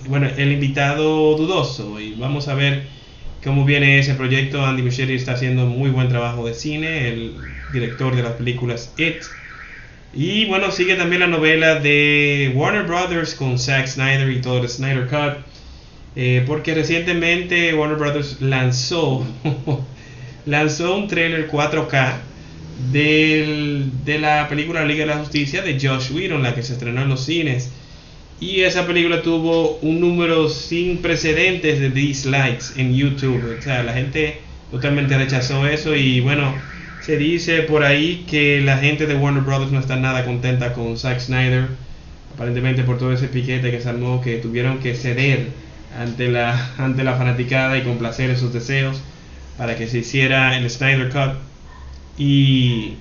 bueno, 0.07 0.27
el 0.37 0.51
invitado 0.51 1.35
dudoso. 1.35 1.99
Y 1.99 2.13
vamos 2.13 2.47
a 2.47 2.53
ver 2.53 2.83
cómo 3.43 3.65
viene 3.65 3.99
ese 3.99 4.15
proyecto. 4.15 4.65
Andy 4.65 4.83
Muschietti 4.83 5.13
está 5.13 5.33
haciendo 5.33 5.65
muy 5.65 5.89
buen 5.89 6.09
trabajo 6.09 6.45
de 6.45 6.53
cine, 6.53 7.09
el 7.09 7.35
director 7.71 8.15
de 8.15 8.23
las 8.23 8.33
películas 8.33 8.93
It 8.97 9.23
y 10.13 10.45
bueno, 10.45 10.71
sigue 10.71 10.95
también 10.95 11.19
la 11.19 11.27
novela 11.27 11.79
de 11.79 12.51
Warner 12.55 12.87
Brothers 12.87 13.35
con 13.35 13.59
Zack 13.59 13.87
Snyder 13.87 14.29
y 14.31 14.41
todo 14.41 14.59
el 14.61 14.67
Snyder 14.67 15.07
Cut. 15.07 15.45
Eh, 16.15 16.43
porque 16.47 16.73
recientemente 16.73 17.73
Warner 17.75 17.97
Brothers 17.97 18.41
lanzó, 18.41 19.23
lanzó 20.47 20.95
un 20.95 21.07
trailer 21.07 21.47
4K 21.47 22.13
de 22.91 24.17
la 24.19 24.47
película 24.49 24.83
Liga 24.85 25.05
de 25.05 25.11
la 25.11 25.19
Justicia 25.19 25.61
de 25.61 25.79
Josh 25.79 26.11
Whedon, 26.11 26.41
la 26.41 26.55
que 26.55 26.63
se 26.63 26.73
estrenó 26.73 27.03
en 27.03 27.09
los 27.09 27.23
cines. 27.23 27.71
Y 28.39 28.61
esa 28.61 28.85
película 28.85 29.21
tuvo 29.23 29.77
un 29.81 29.99
número 29.99 30.47
sin 30.49 30.99
precedentes 30.99 31.79
de 31.79 31.89
dislikes 31.89 32.79
en 32.79 32.95
YouTube. 32.95 33.57
O 33.57 33.61
sea, 33.61 33.81
la 33.83 33.93
gente 33.93 34.39
totalmente 34.71 35.17
rechazó 35.17 35.65
eso 35.65 35.95
y 35.95 36.19
bueno 36.19 36.53
se 37.07 37.15
dice 37.15 37.61
por 37.61 37.85
ahí 37.85 38.25
que 38.29 38.59
la 38.59 38.79
gente 38.79 39.05
de 39.05 39.15
Warner 39.15 39.41
Brothers 39.41 39.71
no 39.71 39.79
está 39.79 39.95
nada 39.95 40.25
contenta 40.25 40.73
con 40.73 40.97
Zack 40.97 41.21
Snyder, 41.21 41.67
aparentemente 42.33 42.83
por 42.83 42.97
todo 42.97 43.13
ese 43.13 43.29
piquete 43.29 43.71
que 43.71 43.79
se 43.79 43.87
armó, 43.87 44.19
que 44.19 44.39
tuvieron 44.39 44.79
que 44.79 44.93
ceder 44.93 45.47
ante 45.97 46.27
la, 46.27 46.73
ante 46.77 47.05
la 47.05 47.15
fanaticada 47.15 47.77
y 47.77 47.83
complacer 47.83 48.29
esos 48.29 48.51
deseos 48.51 49.01
para 49.57 49.77
que 49.77 49.87
se 49.87 49.99
hiciera 49.99 50.57
el 50.57 50.69
Snyder 50.69 51.07
Cut. 51.07 51.37
Y 52.17 52.95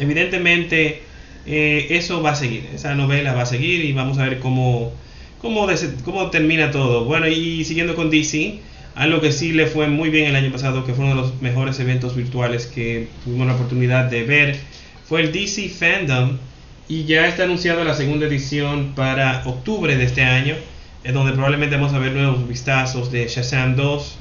evidentemente 0.00 1.03
eh, 1.46 1.88
eso 1.90 2.22
va 2.22 2.30
a 2.30 2.34
seguir, 2.34 2.68
esa 2.74 2.94
novela 2.94 3.34
va 3.34 3.42
a 3.42 3.46
seguir 3.46 3.84
y 3.84 3.92
vamos 3.92 4.18
a 4.18 4.24
ver 4.24 4.38
cómo, 4.38 4.92
cómo, 5.40 5.68
cómo 6.04 6.30
termina 6.30 6.70
todo. 6.70 7.04
Bueno, 7.04 7.28
y 7.28 7.64
siguiendo 7.64 7.94
con 7.94 8.10
DC. 8.10 8.60
Algo 8.94 9.20
que 9.20 9.32
sí 9.32 9.52
le 9.52 9.66
fue 9.66 9.88
muy 9.88 10.08
bien 10.08 10.26
el 10.26 10.36
año 10.36 10.52
pasado, 10.52 10.86
que 10.86 10.94
fue 10.94 11.04
uno 11.04 11.16
de 11.16 11.20
los 11.20 11.42
mejores 11.42 11.80
eventos 11.80 12.14
virtuales 12.14 12.66
que 12.66 13.08
tuvimos 13.24 13.48
la 13.48 13.54
oportunidad 13.54 14.04
de 14.04 14.22
ver, 14.22 14.56
fue 15.04 15.20
el 15.22 15.32
DC 15.32 15.68
Fandom. 15.68 16.38
Y 16.86 17.04
ya 17.04 17.26
está 17.26 17.44
anunciado 17.44 17.82
la 17.82 17.94
segunda 17.94 18.26
edición 18.26 18.92
para 18.94 19.42
octubre 19.46 19.96
de 19.96 20.04
este 20.04 20.22
año, 20.22 20.54
en 21.02 21.14
donde 21.14 21.32
probablemente 21.32 21.74
vamos 21.74 21.92
a 21.92 21.98
ver 21.98 22.12
nuevos 22.12 22.46
vistazos 22.46 23.10
de 23.10 23.26
Shazam 23.26 23.74
2, 23.74 24.18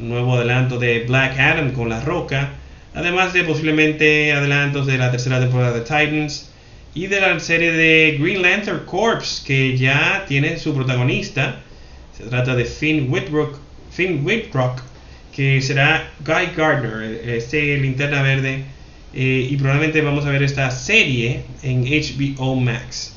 un 0.00 0.08
nuevo 0.10 0.34
adelanto 0.34 0.78
de 0.78 1.04
Black 1.06 1.38
Adam 1.38 1.70
con 1.70 1.88
La 1.88 2.00
Roca, 2.00 2.50
además 2.92 3.32
de 3.32 3.44
posiblemente 3.44 4.32
adelantos 4.32 4.86
de 4.86 4.98
la 4.98 5.10
tercera 5.10 5.40
temporada 5.40 5.72
de 5.72 5.80
Titans 5.80 6.51
y 6.94 7.06
de 7.06 7.20
la 7.20 7.38
serie 7.40 7.72
de 7.72 8.18
Green 8.20 8.42
Lantern 8.42 8.84
Corps, 8.84 9.42
que 9.46 9.76
ya 9.76 10.24
tiene 10.28 10.58
su 10.58 10.74
protagonista. 10.74 11.60
Se 12.16 12.24
trata 12.24 12.54
de 12.54 12.64
Finn 12.64 13.10
Whitrock 13.10 13.58
Finn 13.90 14.26
que 15.34 15.62
será 15.62 16.10
Guy 16.24 16.54
Gardner, 16.56 17.28
este 17.28 17.78
linterna 17.78 18.22
verde. 18.22 18.64
Eh, 19.14 19.48
y 19.50 19.56
probablemente 19.56 20.00
vamos 20.00 20.24
a 20.24 20.30
ver 20.30 20.42
esta 20.42 20.70
serie 20.70 21.42
en 21.62 21.84
HBO 21.84 22.56
Max. 22.56 23.14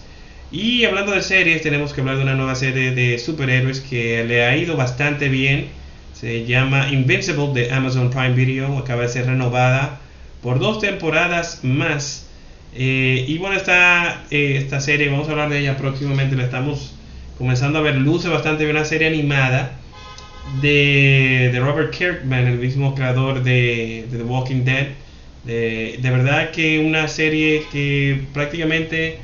Y 0.52 0.86
hablando 0.86 1.14
de 1.14 1.22
series, 1.22 1.62
tenemos 1.62 1.94
que 1.94 2.02
hablar 2.02 2.18
de 2.18 2.24
una 2.24 2.36
nueva 2.36 2.56
serie 2.56 2.92
de 2.92 3.18
superhéroes 3.18 3.82
que 3.82 4.24
le 4.24 4.44
ha 4.46 4.56
ido 4.56 4.78
bastante 4.78 5.30
bien. 5.30 5.68
Se 6.14 6.46
llama 6.46 6.90
Invincible 6.92 7.52
de 7.54 7.72
Amazon 7.72 8.10
Prime 8.10 8.34
Video. 8.34 8.78
Acaba 8.78 9.04
de 9.04 9.10
ser 9.10 9.26
renovada 9.26 10.00
por 10.42 10.60
dos 10.60 10.80
temporadas 10.80 11.60
más. 11.64 12.25
Eh, 12.76 13.26
y 13.28 13.38
bueno, 13.38 13.56
esta, 13.56 14.26
eh, 14.32 14.58
esta 14.58 14.82
serie, 14.82 15.10
vamos 15.10 15.28
a 15.30 15.32
hablar 15.32 15.50
de 15.50 15.60
ella 15.60 15.78
próximamente. 15.78 16.36
La 16.36 16.44
estamos 16.44 16.94
comenzando 17.38 17.80
a 17.80 17.82
ver. 17.82 17.96
Luce 17.96 18.28
bastante 18.30 18.66
bien 18.66 18.76
una 18.76 18.86
serie 18.86 19.08
animada 19.08 19.80
de, 20.62 21.52
Robert 21.60 21.92
Kirkman, 21.92 22.48
el 22.48 22.60
mismo 22.60 22.96
creador 22.96 23.44
de, 23.44 24.06
The 24.12 24.24
Walking 24.24 24.64
Dead. 24.64 24.88
De, 25.44 26.00
verdad 26.02 26.52
que 26.52 26.80
una 26.80 27.08
serie 27.08 27.64
que 27.72 28.22
prácticamente 28.34 29.20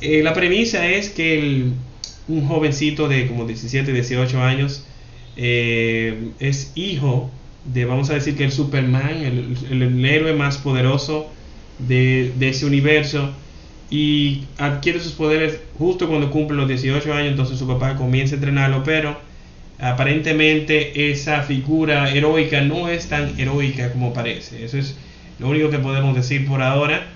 eh, 0.00 0.22
la 0.22 0.34
premisa 0.34 0.86
es 0.86 1.08
que 1.08 1.64
un 2.28 2.46
jovencito 2.46 3.08
de 3.08 3.26
como 3.26 3.46
17, 3.46 3.92
18 3.92 4.42
años 4.42 4.84
eh, 5.36 6.30
es 6.38 6.72
hijo 6.74 7.30
de, 7.64 7.84
vamos 7.86 8.10
a 8.10 8.14
decir 8.14 8.36
que 8.36 8.44
el 8.44 8.52
Superman, 8.52 9.56
el, 9.70 10.04
héroe 10.04 10.34
más 10.34 10.58
poderoso 10.58 11.30
de, 11.78 12.32
ese 12.40 12.66
universo 12.66 13.30
y 13.90 14.44
adquiere 14.58 15.00
sus 15.00 15.12
poderes 15.12 15.60
justo 15.78 16.08
cuando 16.08 16.30
cumple 16.30 16.56
los 16.56 16.68
18 16.68 17.12
años, 17.12 17.30
entonces 17.30 17.58
su 17.58 17.66
papá 17.66 17.96
comienza 17.96 18.34
a 18.34 18.36
entrenarlo, 18.36 18.82
pero 18.82 19.16
aparentemente 19.78 21.10
esa 21.10 21.42
figura 21.42 22.10
heroica 22.10 22.60
no 22.62 22.88
es 22.88 23.08
tan 23.08 23.38
heroica 23.38 23.92
como 23.92 24.12
parece. 24.12 24.64
Eso 24.64 24.78
es 24.78 24.96
lo 25.38 25.48
único 25.48 25.70
que 25.70 25.78
podemos 25.78 26.14
decir 26.14 26.46
por 26.46 26.62
ahora. 26.62 27.06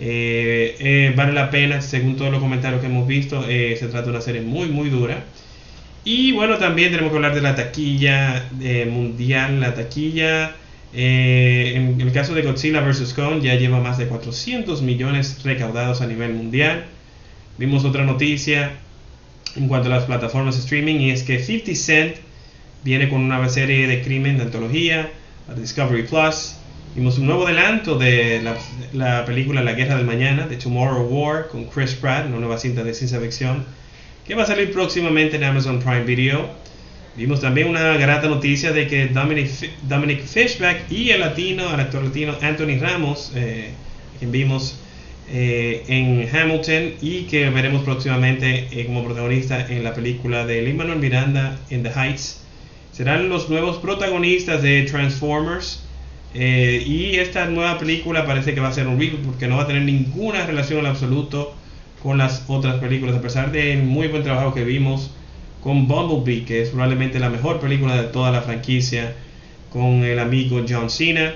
Eh, 0.00 0.76
eh, 0.78 1.12
vale 1.16 1.32
la 1.32 1.50
pena, 1.50 1.80
según 1.80 2.16
todos 2.16 2.30
los 2.30 2.40
comentarios 2.40 2.80
que 2.80 2.86
hemos 2.86 3.06
visto, 3.06 3.44
eh, 3.48 3.76
se 3.78 3.88
trata 3.88 4.06
de 4.06 4.10
una 4.10 4.20
serie 4.20 4.40
muy, 4.40 4.68
muy 4.68 4.90
dura. 4.90 5.24
Y 6.04 6.32
bueno, 6.32 6.56
también 6.58 6.90
tenemos 6.90 7.10
que 7.10 7.16
hablar 7.16 7.34
de 7.34 7.42
la 7.42 7.54
taquilla 7.54 8.48
mundial. 8.88 9.60
La 9.60 9.74
taquilla, 9.74 10.52
en 10.92 12.00
el 12.00 12.12
caso 12.12 12.34
de 12.34 12.42
Godzilla 12.42 12.80
vs. 12.80 13.12
Kong, 13.14 13.40
ya 13.42 13.54
lleva 13.54 13.80
más 13.80 13.98
de 13.98 14.06
400 14.06 14.82
millones 14.82 15.42
recaudados 15.42 16.00
a 16.00 16.06
nivel 16.06 16.34
mundial. 16.34 16.84
Vimos 17.58 17.84
otra 17.84 18.04
noticia 18.04 18.72
en 19.56 19.68
cuanto 19.68 19.88
a 19.88 19.90
las 19.90 20.04
plataformas 20.04 20.54
de 20.56 20.62
streaming 20.62 21.00
y 21.00 21.10
es 21.10 21.22
que 21.22 21.38
50 21.38 21.74
Cent 21.74 22.16
viene 22.84 23.08
con 23.08 23.20
una 23.20 23.48
serie 23.48 23.86
de 23.86 24.02
crimen 24.02 24.36
de 24.36 24.44
antología, 24.44 25.10
Discovery 25.56 26.04
Plus. 26.04 26.54
Vimos 26.94 27.18
un 27.18 27.26
nuevo 27.26 27.46
adelanto 27.46 27.98
de 27.98 28.42
la, 28.92 29.24
película 29.24 29.62
La 29.62 29.72
Guerra 29.72 29.96
del 29.96 30.06
Mañana, 30.06 30.46
de 30.46 30.56
Tomorrow 30.56 31.06
War, 31.06 31.48
con 31.48 31.66
Chris 31.66 31.94
Pratt, 31.94 32.26
una 32.26 32.38
nueva 32.38 32.58
cinta 32.58 32.82
de 32.82 32.94
ciencia 32.94 33.20
ficción, 33.20 33.64
que 34.26 34.34
va 34.34 34.44
a 34.44 34.46
salir 34.46 34.72
próximamente 34.72 35.36
en 35.36 35.44
Amazon 35.44 35.80
Prime 35.80 36.04
Video. 36.04 36.48
Vimos 37.18 37.40
también 37.40 37.68
una 37.68 37.96
grata 37.96 38.28
noticia 38.28 38.70
de 38.70 38.86
que 38.86 39.08
Dominic, 39.08 39.50
Dominic 39.88 40.24
Fishback 40.24 40.88
y 40.88 41.10
el 41.10 41.18
latino, 41.18 41.74
el 41.74 41.80
actor 41.80 42.04
latino 42.04 42.36
Anthony 42.40 42.78
Ramos, 42.80 43.32
eh, 43.34 43.70
quien 44.20 44.30
vimos 44.30 44.78
eh, 45.28 45.82
en 45.88 46.28
Hamilton 46.32 46.94
y 47.02 47.22
que 47.22 47.50
veremos 47.50 47.82
próximamente 47.82 48.68
eh, 48.70 48.86
como 48.86 49.04
protagonista 49.04 49.66
en 49.68 49.82
la 49.82 49.94
película 49.94 50.46
de 50.46 50.62
Lin-Manuel 50.62 51.00
Miranda 51.00 51.58
en 51.70 51.82
The 51.82 51.90
Heights. 51.90 52.44
Serán 52.92 53.28
los 53.28 53.50
nuevos 53.50 53.78
protagonistas 53.78 54.62
de 54.62 54.82
Transformers, 54.84 55.84
Eh, 56.34 56.84
y 56.86 57.16
esta 57.16 57.46
nueva 57.46 57.78
película 57.78 58.26
parece 58.26 58.52
que 58.54 58.60
va 58.60 58.68
a 58.68 58.72
ser 58.72 58.86
un 58.86 59.00
reboot 59.00 59.22
porque 59.24 59.48
no 59.48 59.56
va 59.56 59.62
a 59.62 59.66
tener 59.66 59.82
ninguna 59.82 60.46
relación 60.46 60.80
en 60.80 60.86
absoluto 60.86 61.54
con 62.02 62.18
las 62.18 62.44
otras 62.48 62.76
películas, 62.76 63.16
a 63.16 63.22
pesar 63.22 63.50
del 63.50 63.82
muy 63.82 64.08
buen 64.08 64.22
trabajo 64.22 64.52
que 64.52 64.62
vimos 64.62 65.10
con 65.62 65.88
Bumblebee, 65.88 66.44
que 66.44 66.62
es 66.62 66.70
probablemente 66.70 67.18
la 67.18 67.30
mejor 67.30 67.60
película 67.60 68.00
de 68.00 68.08
toda 68.08 68.30
la 68.30 68.42
franquicia, 68.42 69.14
con 69.70 70.04
el 70.04 70.18
amigo 70.18 70.64
John 70.68 70.90
Cena. 70.90 71.34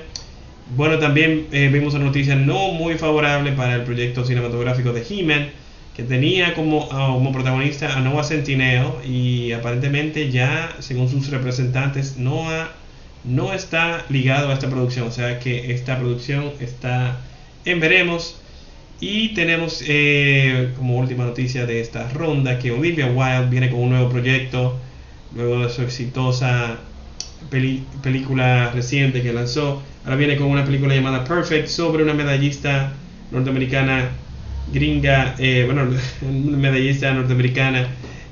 Bueno, 0.77 0.99
también 0.99 1.49
eh, 1.53 1.69
vimos 1.73 1.95
una 1.95 2.05
noticia 2.05 2.35
no 2.35 2.73
muy 2.73 2.95
favorable 2.95 3.53
para 3.53 3.75
el 3.75 3.83
proyecto 3.83 4.25
cinematográfico 4.25 4.93
de 4.93 5.05
He-Man, 5.09 5.51
que 5.97 6.03
tenía 6.03 6.55
como, 6.55 6.89
ah, 6.91 7.11
como 7.13 7.33
protagonista 7.33 7.97
a 7.97 8.01
Noah 8.01 8.25
Centineo 8.25 9.03
y 9.05 9.53
aparentemente 9.53 10.31
ya, 10.31 10.75
según 10.79 11.11
sus 11.11 11.29
representantes, 11.31 12.17
Noah 12.17 12.71
no 13.25 13.53
está 13.53 14.05
ligado 14.09 14.51
a 14.51 14.55
esta 14.55 14.69
producción, 14.69 15.09
o 15.09 15.13
sea 15.13 15.39
que 15.39 15.73
esta 15.73 15.99
producción 15.99 16.53
está 16.61 17.21
en 17.65 17.81
veremos. 17.81 18.42
Y 19.05 19.31
tenemos 19.31 19.83
eh, 19.85 20.71
como 20.77 20.97
última 20.97 21.25
noticia 21.25 21.67
de 21.67 21.81
esta 21.81 22.09
ronda 22.11 22.61
que 22.61 22.71
Olivia 22.71 23.07
Wilde 23.07 23.51
viene 23.51 23.69
con 23.69 23.81
un 23.81 23.91
nuevo 23.91 24.09
proyecto 24.09 24.79
luego 25.35 25.67
de 25.67 25.71
su 25.71 25.83
exitosa 25.83 26.79
película 27.51 28.71
reciente 28.73 29.21
que 29.21 29.33
lanzó. 29.33 29.83
Ahora 30.05 30.15
viene 30.15 30.37
con 30.37 30.47
una 30.47 30.65
película 30.65 30.95
llamada 30.95 31.25
Perfect 31.25 31.67
sobre 31.67 32.05
una 32.05 32.15
medallista 32.15 32.93
norteamericana 33.33 34.11
gringa, 34.73 35.35
eh, 35.37 35.65
bueno, 35.67 35.91
medallista 36.33 37.13
norteamericana 37.13 37.89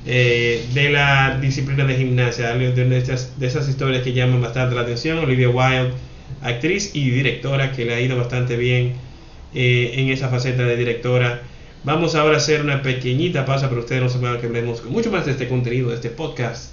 eh, 0.07 0.65
de 0.73 0.91
la 0.91 1.37
disciplina 1.41 1.85
de 1.85 1.97
gimnasia, 1.97 2.55
de, 2.55 2.97
estas, 2.97 3.41
de 3.41 3.49
esas 3.49 3.69
historias 3.69 4.05
que 4.05 4.13
llaman 4.13 4.41
bastante 4.41 4.77
la 4.77 4.83
atención. 4.83 5.19
Olivia 5.19 5.49
Wilde, 5.49 5.95
actriz 6.43 6.95
y 6.95 7.11
directora 7.11 7.73
que 7.73 7.87
le 7.87 7.95
ha 7.95 8.01
ido 8.01 8.17
bastante 8.17 8.57
bien 8.57 9.10
eh, 9.55 9.93
en 9.97 10.09
esa 10.11 10.29
faceta 10.29 10.65
de 10.65 10.77
directora. 10.77 11.43
Vamos 11.85 12.15
ahora 12.15 12.35
a 12.35 12.39
hacer 12.39 12.61
una 12.61 12.83
pequeñita 12.83 13.45
pausa, 13.45 13.69
pero 13.69 13.81
ustedes 13.81 14.03
no 14.03 14.09
se 14.09 14.19
pueden 14.19 14.41
que 14.41 14.47
hablemos 14.47 14.81
con 14.81 14.93
mucho 14.93 15.11
más 15.11 15.27
de 15.27 15.33
este 15.33 15.49
contenido, 15.49 15.89
de 15.89 15.95
este 15.95 16.11
podcast 16.11 16.73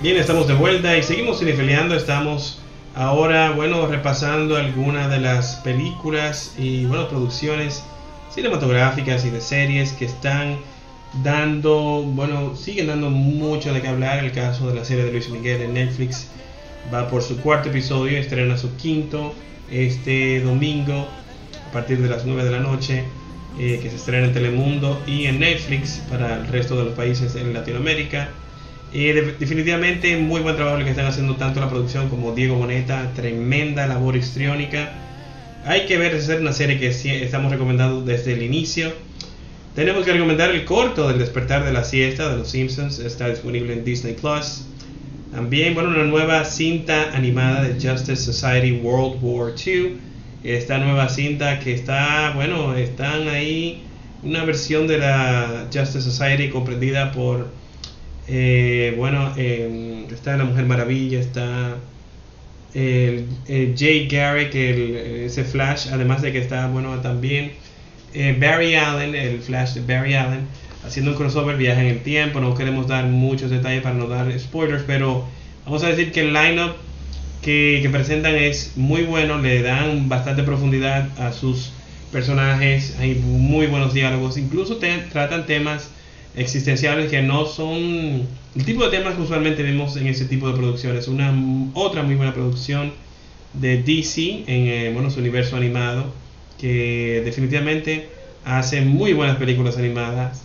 Bien, 0.00 0.16
estamos 0.16 0.46
de 0.46 0.54
vuelta 0.54 0.96
y 0.96 1.02
seguimos 1.02 1.40
cinefiliando. 1.40 1.94
Estamos 1.94 2.60
ahora, 2.94 3.50
bueno, 3.50 3.86
repasando 3.88 4.56
algunas 4.56 5.10
de 5.10 5.18
las 5.18 5.56
películas 5.56 6.54
y, 6.56 6.86
bueno, 6.86 7.08
producciones 7.08 7.84
cinematográficas 8.30 9.24
y 9.24 9.30
de 9.30 9.40
series 9.40 9.92
que 9.92 10.04
están 10.04 10.58
dando, 11.24 12.04
bueno, 12.04 12.54
siguen 12.54 12.86
dando 12.86 13.10
mucho 13.10 13.74
de 13.74 13.82
qué 13.82 13.88
hablar. 13.88 14.24
El 14.24 14.32
caso 14.32 14.68
de 14.68 14.76
la 14.76 14.84
serie 14.84 15.04
de 15.04 15.12
Luis 15.12 15.28
Miguel 15.30 15.62
en 15.62 15.74
Netflix 15.74 16.28
va 16.92 17.08
por 17.08 17.22
su 17.22 17.38
cuarto 17.38 17.68
episodio, 17.68 18.18
estrena 18.18 18.56
su 18.56 18.76
quinto 18.76 19.34
este 19.70 20.40
domingo 20.40 21.08
a 21.68 21.72
partir 21.72 21.98
de 21.98 22.08
las 22.08 22.24
9 22.24 22.44
de 22.44 22.50
la 22.50 22.60
noche, 22.60 23.04
eh, 23.58 23.80
que 23.82 23.90
se 23.90 23.96
estrena 23.96 24.26
en 24.26 24.32
Telemundo 24.32 25.02
y 25.06 25.26
en 25.26 25.40
Netflix 25.40 26.02
para 26.10 26.36
el 26.36 26.46
resto 26.48 26.76
de 26.76 26.84
los 26.84 26.94
países 26.94 27.34
en 27.34 27.52
Latinoamérica. 27.52 28.30
Eh, 28.92 29.34
definitivamente 29.38 30.16
muy 30.16 30.40
buen 30.40 30.56
trabajo 30.56 30.78
el 30.78 30.84
que 30.84 30.90
están 30.90 31.04
haciendo 31.04 31.36
tanto 31.36 31.60
la 31.60 31.68
producción 31.68 32.08
como 32.08 32.34
Diego 32.34 32.56
Boneta, 32.56 33.12
tremenda 33.14 33.86
labor 33.86 34.16
histriónica. 34.16 34.92
Hay 35.66 35.84
que 35.84 35.98
ver, 35.98 36.14
es 36.14 36.28
una 36.28 36.52
serie 36.52 36.78
que 36.78 36.88
estamos 37.22 37.52
recomendando 37.52 38.00
desde 38.00 38.32
el 38.32 38.42
inicio. 38.42 38.92
Tenemos 39.74 40.04
que 40.04 40.12
recomendar 40.12 40.50
el 40.50 40.64
corto 40.64 41.06
del 41.06 41.18
despertar 41.18 41.64
de 41.64 41.72
la 41.72 41.84
siesta 41.84 42.30
de 42.30 42.38
los 42.38 42.48
Simpsons, 42.48 42.98
está 42.98 43.28
disponible 43.28 43.74
en 43.74 43.84
Disney 43.84 44.14
Plus. 44.14 44.62
También, 45.32 45.74
bueno, 45.74 45.90
una 45.90 46.04
nueva 46.04 46.44
cinta 46.44 47.14
animada 47.14 47.62
de 47.62 47.74
Justice 47.74 48.16
Society 48.16 48.72
World 48.72 49.18
War 49.22 49.52
II. 49.64 49.98
Esta 50.44 50.78
nueva 50.78 51.08
cinta 51.08 51.58
que 51.60 51.74
está, 51.74 52.32
bueno, 52.34 52.74
están 52.74 53.28
ahí 53.28 53.82
una 54.22 54.44
versión 54.44 54.86
de 54.86 54.98
la 54.98 55.66
Justice 55.72 56.02
Society 56.02 56.48
comprendida 56.48 57.12
por 57.12 57.48
eh, 58.30 58.94
bueno, 58.96 59.32
eh, 59.38 60.06
está 60.12 60.36
La 60.36 60.44
Mujer 60.44 60.66
Maravilla, 60.66 61.18
está 61.18 61.76
el, 62.74 63.26
Jay 63.74 64.06
Garrick, 64.06 64.54
el, 64.54 64.96
ese 65.24 65.44
Flash, 65.44 65.88
además 65.90 66.20
de 66.20 66.32
que 66.32 66.38
está, 66.38 66.66
bueno, 66.68 67.00
también 67.00 67.52
eh, 68.12 68.36
Barry 68.38 68.74
Allen, 68.74 69.14
el 69.14 69.40
Flash 69.40 69.74
de 69.74 69.80
Barry 69.80 70.14
Allen, 70.14 70.46
haciendo 70.84 71.12
un 71.12 71.16
crossover, 71.16 71.56
viaje 71.56 71.80
en 71.80 71.86
el 71.88 72.02
tiempo. 72.02 72.40
No 72.40 72.54
queremos 72.54 72.86
dar 72.86 73.06
muchos 73.06 73.50
detalles 73.50 73.82
para 73.82 73.94
no 73.94 74.06
dar 74.06 74.32
spoilers, 74.38 74.84
pero 74.86 75.24
vamos 75.64 75.82
a 75.84 75.88
decir 75.88 76.12
que 76.12 76.20
el 76.20 76.32
lineup 76.32 76.76
que, 77.42 77.80
que 77.82 77.90
presentan 77.90 78.34
es 78.34 78.72
muy 78.76 79.02
bueno, 79.02 79.38
le 79.38 79.62
dan 79.62 80.08
bastante 80.08 80.42
profundidad 80.42 81.08
a 81.18 81.32
sus 81.32 81.72
personajes, 82.12 82.96
hay 82.98 83.14
muy 83.14 83.66
buenos 83.66 83.92
diálogos, 83.92 84.38
incluso 84.38 84.78
tratan 85.12 85.46
temas 85.46 85.90
existenciales 86.36 87.10
que 87.10 87.22
no 87.22 87.46
son 87.46 88.26
el 88.56 88.64
tipo 88.64 88.84
de 88.84 88.96
temas 88.96 89.14
que 89.14 89.22
usualmente 89.22 89.62
vemos 89.62 89.96
en 89.96 90.06
ese 90.06 90.24
tipo 90.24 90.48
de 90.48 90.56
producciones. 90.56 91.08
Una 91.08 91.32
otra 91.74 92.02
muy 92.02 92.14
buena 92.14 92.32
producción 92.32 92.92
de 93.52 93.82
DC 93.82 94.44
en 94.46 94.66
eh, 94.66 94.90
bueno, 94.92 95.10
su 95.10 95.20
universo 95.20 95.56
animado 95.56 96.12
que 96.58 97.22
definitivamente 97.24 98.08
hace 98.44 98.80
muy 98.80 99.12
buenas 99.12 99.36
películas 99.36 99.76
animadas, 99.76 100.42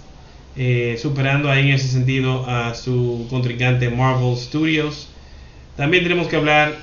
eh, 0.56 0.98
superando 1.02 1.50
ahí 1.50 1.70
en 1.70 1.76
ese 1.76 1.88
sentido 1.88 2.46
a 2.48 2.76
su 2.76 3.28
contrincante 3.30 3.90
Marvel 3.90 4.38
Studios. 4.38 5.10
También 5.76 6.04
tenemos 6.04 6.28
que 6.28 6.36
hablar 6.36 6.76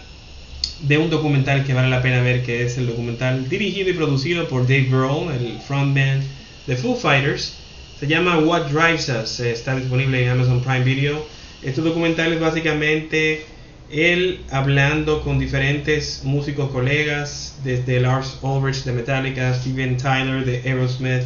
de 0.83 0.99
un 0.99 1.11
documental 1.11 1.65
que 1.65 1.75
vale 1.75 1.89
la 1.89 2.03
pena 2.03 2.23
ver, 2.23 2.43
que 2.43 2.65
es 2.65 2.79
el 2.79 2.87
documental 2.87 3.49
dirigido 3.49 3.91
y 3.91 3.93
producido 3.93 4.49
por 4.49 4.63
Dave 4.63 4.89
Grohl, 4.91 5.33
el 5.33 5.59
frontman 5.61 6.23
de 6.67 6.77
Foo 6.77 6.97
Fighters 6.97 7.61
se 8.01 8.07
llama 8.07 8.39
What 8.39 8.71
Drives 8.71 9.11
Us, 9.11 9.41
está 9.41 9.77
disponible 9.77 10.25
en 10.25 10.31
Amazon 10.31 10.63
Prime 10.63 10.85
Video. 10.85 11.23
Este 11.63 11.83
documental 11.83 12.33
es 12.33 12.41
básicamente 12.41 13.45
él 13.91 14.41
hablando 14.51 15.21
con 15.21 15.39
diferentes 15.39 16.23
músicos 16.25 16.71
colegas, 16.71 17.59
desde 17.63 18.01
Lars 18.01 18.39
Ulrich 18.41 18.85
de 18.85 18.93
Metallica, 18.93 19.53
Steven 19.53 19.99
Tyler 19.99 20.47
de 20.47 20.63
Aerosmith, 20.65 21.25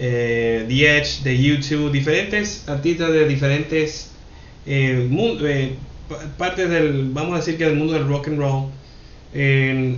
eh, 0.00 0.64
The 0.66 0.98
Edge 0.98 1.22
de 1.22 1.36
U2, 1.36 1.90
diferentes 1.90 2.68
artistas 2.68 3.12
de 3.12 3.28
diferentes 3.28 4.10
eh, 4.66 5.76
partes 6.36 6.68
del, 6.68 7.10
vamos 7.10 7.34
a 7.34 7.36
decir 7.36 7.56
que 7.56 7.66
del 7.66 7.76
mundo 7.76 7.92
del 7.92 8.08
rock 8.08 8.28
and 8.28 8.38
roll, 8.38 8.70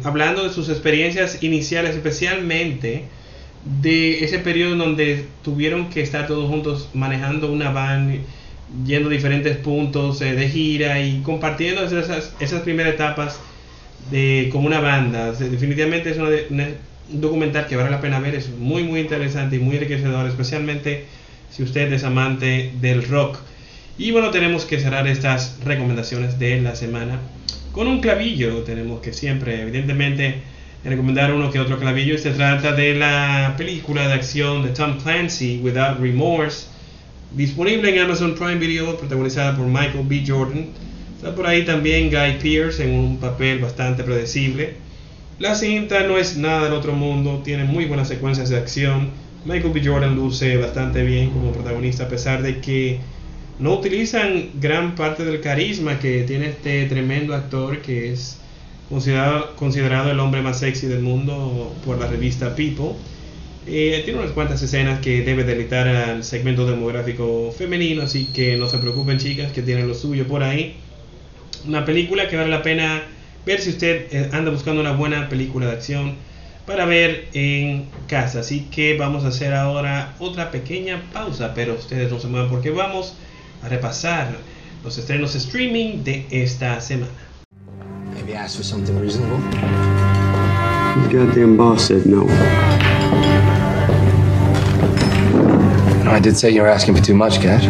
hablando 0.05 0.43
de 0.43 0.53
sus 0.53 0.69
experiencias 0.69 1.43
iniciales, 1.43 1.95
especialmente 1.95 3.05
de 3.65 4.25
ese 4.25 4.39
periodo 4.41 4.77
donde 4.77 5.25
tuvieron 5.43 5.89
que 5.89 6.03
estar 6.03 6.27
todos 6.27 6.49
juntos 6.49 6.89
manejando 6.95 7.51
una 7.53 7.71
van, 7.71 8.21
yendo 8.85 9.09
a 9.09 9.13
diferentes 9.13 9.57
puntos 9.59 10.21
eh, 10.21 10.35
de 10.35 10.49
gira 10.49 11.01
y 11.01 11.21
compartiendo 11.21 11.85
esas, 11.85 12.35
esas 12.41 12.63
primeras 12.63 12.95
etapas 12.95 13.39
de, 14.11 14.49
como 14.51 14.67
una 14.67 14.81
banda. 14.81 15.33
definitivamente 15.33 16.11
es 16.11 16.19
un 16.19 16.29
documental 17.09 17.67
que 17.67 17.77
vale 17.77 17.91
la 17.91 18.01
pena 18.01 18.21
ver, 18.21 18.35
es 18.35 18.51
muy 18.51 18.85
muy 18.85 19.01
interesante 19.01 19.57
y 19.57 19.59
muy 19.59 19.77
enriquecedor, 19.77 20.27
especialmente 20.27 21.05
si 21.51 21.63
usted 21.63 21.93
es 21.93 22.05
amante 22.05 22.73
del 22.81 23.07
rock. 23.09 23.39
Y 23.99 24.11
bueno, 24.11 24.31
tenemos 24.31 24.65
que 24.65 24.81
cerrar 24.81 25.07
estas 25.07 25.59
recomendaciones 25.65 26.39
de 26.39 26.61
la 26.61 26.75
semana 26.75 27.21
con 27.73 27.87
un 27.89 28.01
clavillo. 28.01 28.63
Tenemos 28.63 29.01
que 29.01 29.13
siempre, 29.13 29.61
evidentemente, 29.63 30.37
recomendar 30.85 31.33
uno 31.33 31.51
que 31.51 31.61
otro 31.61 31.79
clavillo. 31.79 32.17
Se 32.19 32.31
trata 32.31 32.73
de 32.73 32.95
la 32.95 33.55
película 33.57 34.09
de 34.09 34.15
acción 34.15 34.63
de 34.63 34.71
Tom 34.71 34.99
Clancy, 34.99 35.61
Without 35.63 36.01
Remorse, 36.01 36.67
disponible 37.33 37.95
en 37.95 38.03
Amazon 38.03 38.35
Prime 38.35 38.57
Video, 38.57 38.97
protagonizada 38.97 39.57
por 39.57 39.67
Michael 39.67 40.05
B. 40.05 40.25
Jordan. 40.27 40.67
Está 41.17 41.35
por 41.35 41.47
ahí 41.47 41.65
también 41.65 42.11
Guy 42.11 42.39
Pearce 42.43 42.83
en 42.83 42.99
un 42.99 43.19
papel 43.19 43.59
bastante 43.59 44.03
predecible. 44.03 44.75
La 45.43 45.57
cinta 45.57 46.05
no 46.05 46.19
es 46.19 46.37
nada 46.37 46.63
del 46.63 46.73
otro 46.73 46.93
mundo, 46.93 47.43
tiene 47.45 47.65
muy 47.65 47.87
buenas 47.87 48.07
secuencias 48.07 48.49
de 48.49 48.57
acción. 48.57 49.11
Michael 49.45 49.73
B. 49.73 49.83
Jordan 49.85 50.15
luce 50.15 50.57
bastante 50.57 51.03
bien 51.03 51.31
como 51.31 51.51
protagonista, 51.51 52.05
a 52.05 52.09
pesar 52.09 52.43
de 52.43 52.61
que 52.61 53.01
no 53.59 53.75
utilizan 53.75 54.51
gran 54.61 54.95
parte 54.95 55.25
del 55.25 55.41
carisma 55.41 55.99
que 55.99 56.23
tiene 56.23 56.51
este 56.51 56.87
tremendo 56.87 57.35
actor 57.35 57.79
que 57.83 58.13
es 58.13 58.39
considerado, 58.89 59.57
considerado 59.57 60.13
el 60.13 60.21
hombre 60.21 60.43
más 60.43 60.61
sexy 60.61 60.87
del 60.87 61.01
mundo 61.01 61.75
por 61.85 61.99
la 61.99 62.07
revista 62.07 62.55
People. 62.55 62.93
Eh, 63.67 64.03
tiene 64.05 64.21
unas 64.21 64.31
cuantas 64.31 64.63
escenas 64.63 65.01
que 65.01 65.23
debe 65.23 65.43
deleitar 65.43 65.89
al 65.89 66.23
segmento 66.23 66.67
demográfico 66.67 67.51
femenino, 67.51 68.03
así 68.03 68.27
que 68.27 68.57
no 68.57 68.69
se 68.69 68.79
preocupen 68.79 69.19
chicas 69.19 69.51
que 69.51 69.63
tienen 69.63 69.89
lo 69.89 69.97
suyo 69.97 70.25
por 70.29 70.45
ahí. 70.45 70.77
Una 71.67 71.85
película 71.85 72.29
que 72.29 72.37
vale 72.37 72.49
la 72.49 72.63
pena 72.63 73.03
ver 73.45 73.61
si 73.61 73.71
usted 73.71 74.07
eh, 74.11 74.31
anda 74.33 74.51
buscando 74.51 74.81
una 74.81 74.93
buena 74.93 75.29
película 75.29 75.67
de 75.67 75.73
acción 75.73 76.15
para 76.67 76.85
ver 76.85 77.29
en 77.33 77.89
casa. 78.07 78.41
Así 78.41 78.69
que 78.71 78.97
vamos 78.97 79.25
a 79.25 79.29
hacer 79.29 79.55
ahora 79.55 80.15
otra 80.19 80.51
pequeña 80.51 81.03
pausa, 81.13 81.53
pero 81.55 81.75
ustedes 81.75 82.11
no 82.11 82.19
se 82.19 82.29
muevan 82.29 82.49
porque 82.49 82.71
vamos 82.71 83.15
a 83.63 83.69
repasar 83.69 84.37
los 84.85 84.99
estrenos 84.99 85.35
streaming 85.35 86.05
de 86.05 86.27
esta 86.31 86.81
semana. 86.81 87.11
Maybe 88.15 88.35
ask 88.35 88.57
for 88.57 88.65
something 88.65 88.99
reasonable. 88.99 89.39
The 91.03 91.09
goddamn 91.11 91.57
boss 91.57 91.87
said 91.87 92.07
no. 92.07 92.27
No, 96.05 96.11
I 96.11 96.21
did 96.21 96.37
say 96.37 96.51
you 96.51 96.63
were 96.63 96.69
asking 96.69 96.97
for 96.97 97.03
too 97.03 97.15
much, 97.15 97.41
Cash. 97.41 97.67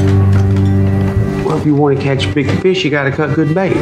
Well, 1.44 1.56
if 1.56 1.64
you 1.64 1.74
want 1.74 1.98
to 1.98 2.02
catch 2.02 2.32
big 2.35 2.50
fish, 2.61 2.85
you 2.85 2.90
got 2.90 3.04
to 3.04 3.11
cut 3.12 3.35
good 3.35 3.54
bait. 3.54 3.76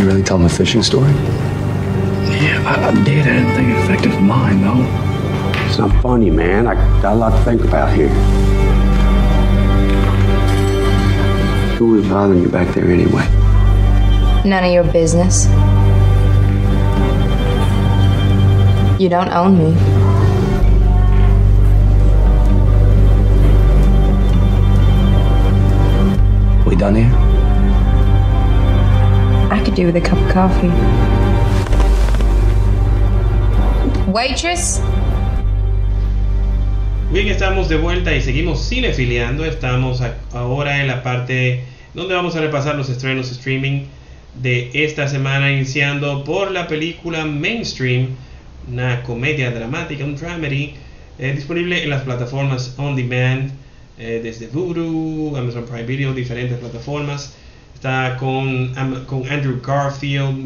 Did 0.00 0.06
you 0.06 0.12
really 0.12 0.22
tell 0.22 0.38
him 0.38 0.46
a 0.46 0.48
fishing 0.48 0.82
story? 0.82 1.10
Yeah, 1.10 2.64
I, 2.64 2.88
I 2.88 3.04
did. 3.04 3.28
I 3.28 3.32
didn't 3.36 3.54
think 3.54 3.68
it 3.68 3.84
affected 3.84 4.18
mine, 4.22 4.62
though. 4.62 5.66
It's 5.66 5.76
not 5.76 6.02
funny, 6.02 6.30
man. 6.30 6.66
I 6.66 6.74
got 7.02 7.12
a 7.12 7.16
lot 7.16 7.36
to 7.36 7.44
think 7.44 7.62
about 7.64 7.92
here. 7.94 8.08
Who 11.76 11.90
was 11.90 12.08
bothering 12.08 12.40
you 12.40 12.48
back 12.48 12.74
there 12.74 12.90
anyway? 12.90 13.28
None 14.48 14.64
of 14.64 14.72
your 14.72 14.84
business. 14.84 15.44
You 18.98 19.10
don't 19.10 19.28
own 19.28 19.58
me. 19.58 19.99
Do 29.80 29.86
with 29.86 29.96
a 29.96 30.00
cup 30.00 30.18
of 30.18 30.28
coffee. 30.30 30.68
Waitress? 34.12 34.80
Bien, 37.10 37.28
estamos 37.28 37.68
de 37.68 37.78
vuelta 37.78 38.14
y 38.14 38.20
seguimos 38.20 38.68
cinefiliando. 38.68 39.44
Estamos 39.46 40.02
ahora 40.32 40.80
en 40.82 40.86
la 40.86 41.02
parte 41.02 41.64
donde 41.94 42.14
vamos 42.14 42.36
a 42.36 42.40
repasar 42.40 42.76
los 42.76 42.90
estrenos 42.90 43.30
streaming 43.30 43.86
de 44.34 44.70
esta 44.74 45.08
semana, 45.08 45.50
iniciando 45.50 46.24
por 46.24 46.50
la 46.50 46.68
película 46.68 47.24
Mainstream, 47.24 48.08
una 48.70 49.02
comedia 49.02 49.50
dramática, 49.50 50.04
un 50.04 50.14
dramedy, 50.14 50.74
eh, 51.18 51.32
disponible 51.34 51.82
en 51.82 51.90
las 51.90 52.02
plataformas 52.02 52.74
on 52.76 52.96
demand, 52.96 53.50
eh, 53.98 54.20
desde 54.22 54.46
Voodoo, 54.48 55.36
Amazon 55.36 55.64
Prime 55.64 55.84
Video, 55.84 56.12
diferentes 56.12 56.58
plataformas. 56.58 57.34
Está 57.80 58.18
con, 58.18 58.74
con 59.06 59.26
Andrew 59.30 59.58
Garfield, 59.66 60.36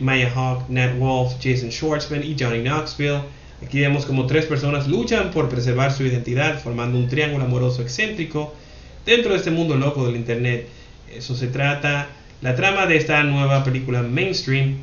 Maya 0.00 0.30
Hawk, 0.32 0.68
Nat 0.68 0.96
Wolf, 0.96 1.32
Jason 1.42 1.72
Schwartzman 1.72 2.22
y 2.22 2.36
Johnny 2.38 2.62
Knoxville. 2.62 3.22
Aquí 3.60 3.80
vemos 3.80 4.06
como 4.06 4.26
tres 4.26 4.46
personas 4.46 4.86
luchan 4.86 5.32
por 5.32 5.48
preservar 5.48 5.90
su 5.90 6.04
identidad, 6.04 6.60
formando 6.60 6.96
un 6.96 7.08
triángulo 7.08 7.46
amoroso 7.46 7.82
excéntrico 7.82 8.54
dentro 9.04 9.32
de 9.32 9.38
este 9.38 9.50
mundo 9.50 9.74
loco 9.74 10.06
del 10.06 10.14
Internet. 10.14 10.68
Eso 11.12 11.34
se 11.34 11.48
trata 11.48 12.06
la 12.42 12.54
trama 12.54 12.86
de 12.86 12.96
esta 12.96 13.24
nueva 13.24 13.64
película 13.64 14.02
mainstream. 14.02 14.76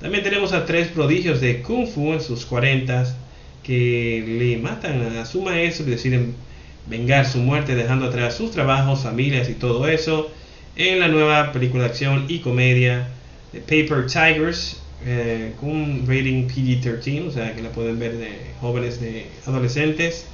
También 0.00 0.24
tenemos 0.24 0.52
a 0.52 0.66
tres 0.66 0.88
prodigios 0.88 1.40
de 1.40 1.62
Kung 1.62 1.86
Fu 1.86 2.12
en 2.12 2.20
sus 2.20 2.44
40 2.44 3.04
que 3.62 4.24
le 4.26 4.56
matan 4.56 5.16
a 5.16 5.24
su 5.24 5.42
maestro 5.42 5.86
y 5.86 5.90
deciden 5.90 6.34
vengar 6.88 7.24
su 7.24 7.38
muerte 7.38 7.76
dejando 7.76 8.06
atrás 8.06 8.34
sus 8.34 8.50
trabajos, 8.50 9.04
familias 9.04 9.48
y 9.48 9.54
todo 9.54 9.86
eso 9.86 10.28
en 10.76 11.00
la 11.00 11.08
nueva 11.08 11.52
película 11.52 11.84
de 11.84 11.90
acción 11.90 12.24
y 12.28 12.38
comedia 12.38 13.08
de 13.52 13.60
Paper 13.60 14.06
Tigers 14.06 14.80
eh, 15.04 15.52
con 15.60 15.70
un 15.70 16.04
rating 16.06 16.48
PG-13, 16.48 17.26
o 17.26 17.30
sea 17.30 17.54
que 17.54 17.62
la 17.62 17.70
pueden 17.70 17.98
ver 17.98 18.16
de 18.16 18.30
jóvenes, 18.60 19.00
de 19.00 19.26
adolescentes. 19.46 20.26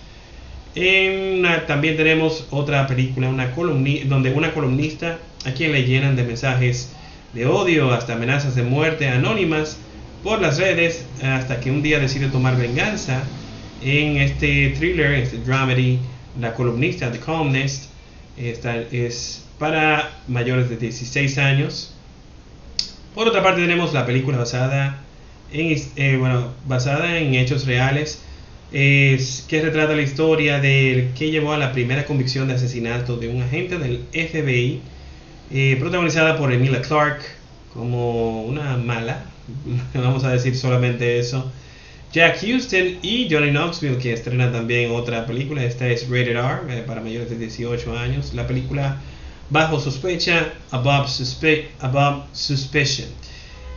también 1.66 1.96
tenemos 1.96 2.46
otra 2.50 2.86
película 2.86 3.28
una 3.28 3.48
donde 3.48 4.30
una 4.30 4.52
columnista 4.52 5.18
a 5.44 5.52
quien 5.52 5.72
le 5.72 5.84
llenan 5.84 6.16
de 6.16 6.24
mensajes 6.24 6.92
de 7.32 7.46
odio 7.46 7.92
hasta 7.92 8.14
amenazas 8.14 8.54
de 8.54 8.62
muerte 8.62 9.08
anónimas 9.08 9.78
por 10.22 10.40
las 10.40 10.58
redes 10.58 11.04
hasta 11.22 11.60
que 11.60 11.70
un 11.70 11.82
día 11.82 11.98
decide 11.98 12.28
tomar 12.28 12.56
venganza 12.56 13.22
en 13.82 14.16
este 14.18 14.70
thriller, 14.70 15.12
este 15.12 15.38
dramedy, 15.38 15.98
la 16.40 16.54
columnista 16.54 17.10
de 17.10 17.20
Columnist. 17.20 17.84
Esta 18.36 18.76
es 18.76 19.47
para 19.58 20.10
mayores 20.28 20.68
de 20.68 20.76
16 20.76 21.38
años. 21.38 21.94
Por 23.14 23.28
otra 23.28 23.42
parte 23.42 23.60
tenemos 23.60 23.92
la 23.92 24.06
película 24.06 24.38
basada 24.38 24.98
en, 25.52 25.76
eh, 25.96 26.16
bueno, 26.18 26.52
basada 26.66 27.18
en 27.18 27.34
hechos 27.34 27.66
reales 27.66 28.22
es, 28.72 29.46
que 29.48 29.62
retrata 29.62 29.94
la 29.94 30.02
historia 30.02 30.60
de 30.60 31.10
que 31.16 31.30
llevó 31.30 31.52
a 31.52 31.58
la 31.58 31.72
primera 31.72 32.04
convicción 32.04 32.48
de 32.48 32.54
asesinato 32.54 33.16
de 33.16 33.28
un 33.28 33.42
agente 33.42 33.78
del 33.78 34.04
FBI 34.12 34.80
eh, 35.50 35.76
protagonizada 35.80 36.36
por 36.36 36.52
Emilia 36.52 36.82
Clarke 36.82 37.24
como 37.72 38.42
una 38.42 38.76
mala, 38.76 39.24
vamos 39.94 40.24
a 40.24 40.30
decir 40.30 40.56
solamente 40.56 41.18
eso. 41.18 41.50
Jack 42.12 42.40
Houston 42.40 42.98
y 43.02 43.28
Johnny 43.30 43.50
Knoxville 43.50 43.98
que 43.98 44.12
estrenan 44.14 44.52
también 44.52 44.90
otra 44.92 45.26
película, 45.26 45.62
esta 45.64 45.88
es 45.88 46.08
Rated 46.08 46.36
R 46.36 46.60
eh, 46.70 46.84
para 46.86 47.00
mayores 47.00 47.30
de 47.30 47.36
18 47.36 47.98
años, 47.98 48.32
la 48.34 48.46
película 48.46 48.98
Bajo 49.50 49.80
sospecha, 49.80 50.52
Above, 50.70 51.08
Suspicion. 52.32 53.08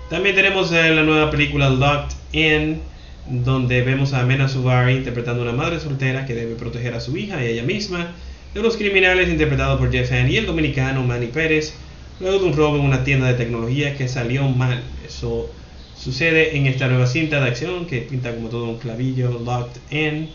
También 0.10 0.36
tenemos 0.36 0.72
eh, 0.74 0.94
la 0.94 1.04
nueva 1.04 1.32
película 1.32 1.70
Locked 1.70 2.14
In, 2.34 2.82
donde 3.28 3.82
vemos 3.82 4.12
a 4.12 4.26
Mena 4.26 4.50
Suvari 4.50 4.98
interpretando 4.98 5.42
a 5.42 5.46
una 5.46 5.54
madre 5.54 5.80
soltera 5.80 6.26
que 6.26 6.36
debe 6.36 6.56
proteger 6.56 6.94
a 6.94 7.00
su 7.00 7.16
hija 7.16 7.42
y 7.42 7.46
a 7.46 7.50
ella 7.50 7.64
misma 7.64 8.12
de 8.54 8.62
los 8.62 8.76
criminales 8.76 9.30
interpretados 9.30 9.80
por 9.80 9.92
Jeff 9.92 10.12
y 10.12 10.36
el 10.36 10.46
dominicano 10.46 11.04
Manny 11.04 11.28
Pérez, 11.28 11.74
luego 12.20 12.40
de 12.40 12.46
un 12.46 12.54
robo 12.54 12.76
en 12.76 12.84
una 12.84 13.06
tienda 13.06 13.28
de 13.28 13.36
tecnología 13.36 13.96
que 13.96 14.10
salió 14.10 14.44
mal. 14.50 14.84
Eso 15.08 15.50
sucede 15.98 16.58
en 16.58 16.66
esta 16.66 16.88
nueva 16.88 17.08
cinta 17.08 17.40
de 17.40 17.48
acción 17.48 17.86
que 17.86 18.02
pinta 18.02 18.36
como 18.36 18.50
todo 18.50 18.66
un 18.66 18.78
clavillo, 18.78 19.40
Locked 19.40 19.80
In. 19.92 20.30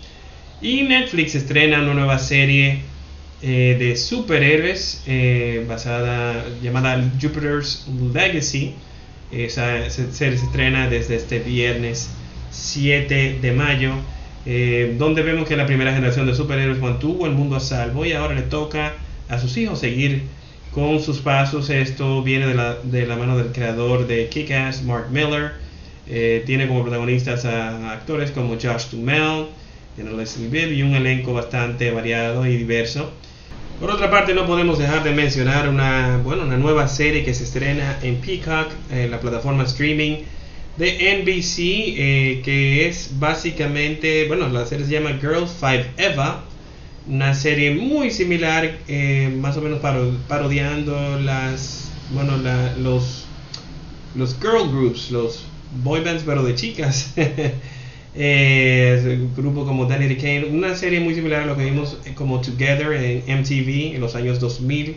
Y 0.63 0.85
Netflix 0.85 1.35
estrena 1.35 1.83
una 1.83 1.93
nueva 1.93 2.19
serie 2.19 2.81
eh, 3.49 3.77
de 3.79 3.95
superhéroes 3.95 5.05
eh, 5.07 5.65
basada 5.69 6.45
llamada 6.61 7.01
Jupiter's 7.21 7.87
Legacy. 8.13 8.75
Esa 9.31 9.89
serie 9.89 10.37
se 10.37 10.45
estrena 10.45 10.89
desde 10.89 11.15
este 11.15 11.39
viernes 11.39 12.11
7 12.51 13.39
de 13.41 13.53
mayo. 13.53 13.93
Eh, 14.47 14.97
donde 14.99 15.23
vemos 15.23 15.49
que 15.49 15.57
la 15.57 15.65
primera 15.65 15.93
generación 15.95 16.27
de 16.27 16.35
superhéroes 16.35 16.81
mantuvo 16.81 17.27
el 17.27 17.33
mundo 17.33 17.55
a 17.55 17.61
salvo 17.61 18.05
y 18.05 18.13
ahora 18.13 18.35
le 18.35 18.43
toca 18.43 18.95
a 19.29 19.39
sus 19.39 19.57
hijos 19.57 19.79
seguir 19.79 20.23
con 20.73 21.01
sus 21.01 21.19
pasos. 21.19 21.71
Esto 21.71 22.25
viene 22.25 22.49
de 22.49 22.55
la, 22.55 22.75
de 22.83 23.07
la 23.07 23.15
mano 23.15 23.39
del 23.39 23.53
creador 23.53 24.09
de 24.09 24.29
Kick-Ass, 24.29 24.83
Mark 24.83 25.11
Miller. 25.13 25.53
Eh, 26.09 26.43
tiene 26.47 26.67
como 26.67 26.83
protagonistas 26.83 27.45
a 27.45 27.93
actores 27.93 28.33
como 28.33 28.55
Josh 28.55 28.91
Duhamel, 28.91 29.47
Leslie 29.97 30.49
Bibb 30.49 30.73
y 30.73 30.83
un 30.83 30.97
elenco 30.97 31.33
bastante 31.33 31.93
variado 31.93 32.45
y 32.45 32.57
diverso. 32.57 33.13
Por 33.79 33.91
otra 33.91 34.11
parte, 34.11 34.33
no 34.35 34.47
podemos 34.47 34.79
dejar 34.79 35.05
de 35.05 35.13
mencionar 35.13 35.69
una, 35.69 36.19
bueno, 36.25 36.45
una 36.45 36.57
nueva 36.57 36.89
serie 36.89 37.25
que 37.25 37.35
se 37.35 37.45
estrena 37.45 37.99
en 38.03 38.21
Peacock, 38.21 38.69
en 38.91 39.11
la 39.11 39.21
plataforma 39.21 39.65
streaming 39.65 40.23
de 40.79 41.13
NBC, 41.19 41.59
eh, 41.59 42.43
que 42.43 42.89
es 42.89 43.11
básicamente, 43.19 44.27
bueno, 44.29 44.49
la 44.49 44.65
serie 44.67 44.87
se 44.87 44.93
llama 44.93 45.19
Girl 45.21 45.47
Five 45.47 45.91
Eva, 45.99 46.45
una 47.07 47.35
serie 47.35 47.73
muy 47.73 48.11
similar, 48.11 48.79
eh, 48.89 49.31
más 49.41 49.57
o 49.59 49.61
menos 49.61 49.81
paro- 49.81 50.17
parodiando 50.27 51.19
las, 51.21 51.91
bueno, 52.13 52.39
los, 52.79 53.25
los 54.15 54.37
girl 54.41 54.71
groups, 54.71 55.11
los 55.11 55.45
boy 55.83 56.01
bands, 56.03 56.23
pero 56.25 56.43
de 56.43 56.55
chicas. 56.55 57.13
Eh, 58.19 58.97
es 58.99 59.05
un 59.05 59.35
grupo 59.37 59.67
como 59.67 59.85
Danny 59.85 60.17
Kane, 60.17 60.47
una 60.47 60.75
serie 60.75 61.01
muy 61.01 61.15
similar 61.15 61.43
a 61.43 61.47
lo 61.47 61.57
que 61.57 61.65
vimos 61.65 61.99
como 62.15 62.41
Together 62.41 62.93
en 62.93 63.23
MTV 63.41 63.95
en 63.95 64.01
los 64.01 64.15
años 64.15 64.41
2000, 64.41 64.97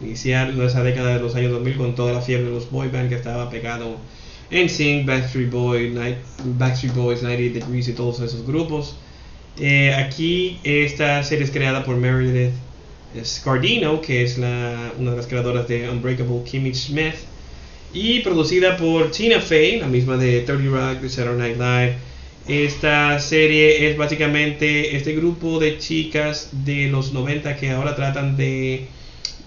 iniciar 0.00 0.50
esa 0.60 0.82
década 0.84 1.14
de 1.16 1.20
los 1.20 1.34
años 1.34 1.50
2000 1.50 1.76
con 1.76 1.94
toda 1.96 2.12
la 2.12 2.20
fiebre 2.20 2.46
de 2.46 2.50
los 2.52 2.70
boy 2.70 2.88
band 2.88 3.08
que 3.08 3.16
estaba 3.16 3.50
pegado 3.50 3.96
en 4.50 4.68
Sync, 4.68 5.06
Backstreet, 5.06 5.50
Boy, 5.50 5.90
Night- 5.90 6.18
Backstreet 6.44 6.94
Boys, 6.94 7.22
98 7.22 7.66
Degrees 7.66 7.88
y 7.88 7.94
todos 7.94 8.20
esos 8.20 8.46
grupos. 8.46 8.94
Eh, 9.58 9.92
aquí 9.94 10.60
esta 10.62 11.22
serie 11.24 11.44
es 11.44 11.50
creada 11.50 11.84
por 11.84 11.96
Meredith 11.96 12.52
Scardino, 13.24 14.00
que 14.00 14.22
es 14.22 14.38
una 14.38 14.92
de 14.96 15.16
las 15.16 15.26
creadoras 15.26 15.66
de 15.68 15.88
Unbreakable 15.90 16.42
Kimmy 16.44 16.74
Smith, 16.74 17.14
y 17.92 18.20
producida 18.20 18.76
por 18.76 19.10
Tina 19.10 19.40
Fey, 19.40 19.80
la 19.80 19.88
misma 19.88 20.16
de 20.16 20.40
30 20.42 20.70
Rock, 20.70 21.00
de 21.00 21.08
Saturday 21.08 21.56
Night 21.56 21.58
Live. 21.58 22.11
Esta 22.48 23.20
serie 23.20 23.88
es 23.88 23.96
básicamente 23.96 24.96
este 24.96 25.14
grupo 25.14 25.60
de 25.60 25.78
chicas 25.78 26.48
de 26.64 26.88
los 26.88 27.12
90 27.12 27.56
que 27.56 27.70
ahora 27.70 27.94
tratan 27.94 28.36
de 28.36 28.88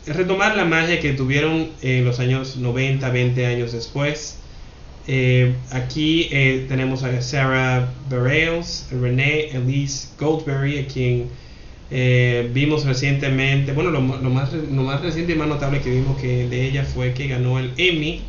retomar 0.08 0.56
la 0.56 0.64
magia 0.64 1.02
que 1.02 1.12
tuvieron 1.12 1.72
en 1.82 2.06
los 2.06 2.20
años 2.22 2.56
90, 2.56 3.10
20 3.10 3.46
años 3.48 3.74
después. 3.74 4.38
Eh, 5.08 5.56
aquí 5.72 6.30
eh, 6.32 6.66
tenemos 6.70 7.04
a 7.04 7.22
Sarah 7.22 7.92
Bareilles, 8.10 8.88
Renee 8.90 9.50
Elise 9.52 10.08
Goldberry, 10.18 10.80
a 10.80 10.88
quien 10.88 11.28
eh, 11.92 12.50
vimos 12.54 12.86
recientemente. 12.86 13.74
Bueno, 13.74 13.92
lo, 13.92 14.00
más, 14.00 14.54
lo 14.54 14.84
más 14.84 15.02
reciente 15.02 15.34
y 15.34 15.36
más 15.36 15.50
notable 15.50 15.82
que 15.82 15.90
vimos 15.90 16.22
de 16.22 16.66
ella 16.66 16.86
fue 16.86 17.14
que 17.14 17.28
ganó 17.28 17.60
el 17.60 17.72
Emmy 17.76 18.22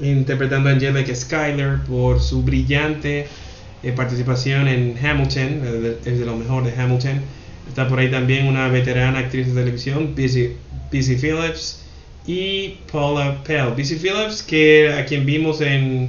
interpretando 0.00 0.70
a 0.70 0.72
Angelica 0.72 1.14
Schuyler 1.14 1.80
por 1.86 2.20
su 2.20 2.42
brillante 2.42 3.26
eh, 3.82 3.92
participación 3.92 4.68
en 4.68 4.96
Hamilton, 5.02 5.62
eh, 5.64 5.96
es 6.04 6.18
de 6.18 6.24
lo 6.24 6.36
mejor 6.36 6.64
de 6.64 6.80
Hamilton. 6.80 7.20
Está 7.68 7.88
por 7.88 7.98
ahí 7.98 8.10
también 8.10 8.46
una 8.46 8.68
veterana 8.68 9.20
actriz 9.20 9.48
de 9.48 9.54
televisión, 9.54 10.14
Busy 10.14 11.16
Phillips, 11.16 11.82
y 12.26 12.76
Paula 12.90 13.42
Pell. 13.44 13.72
Busy 13.76 13.96
Phillips, 13.96 14.42
que 14.42 14.92
a 14.92 15.04
quien 15.04 15.26
vimos 15.26 15.60
en 15.60 16.08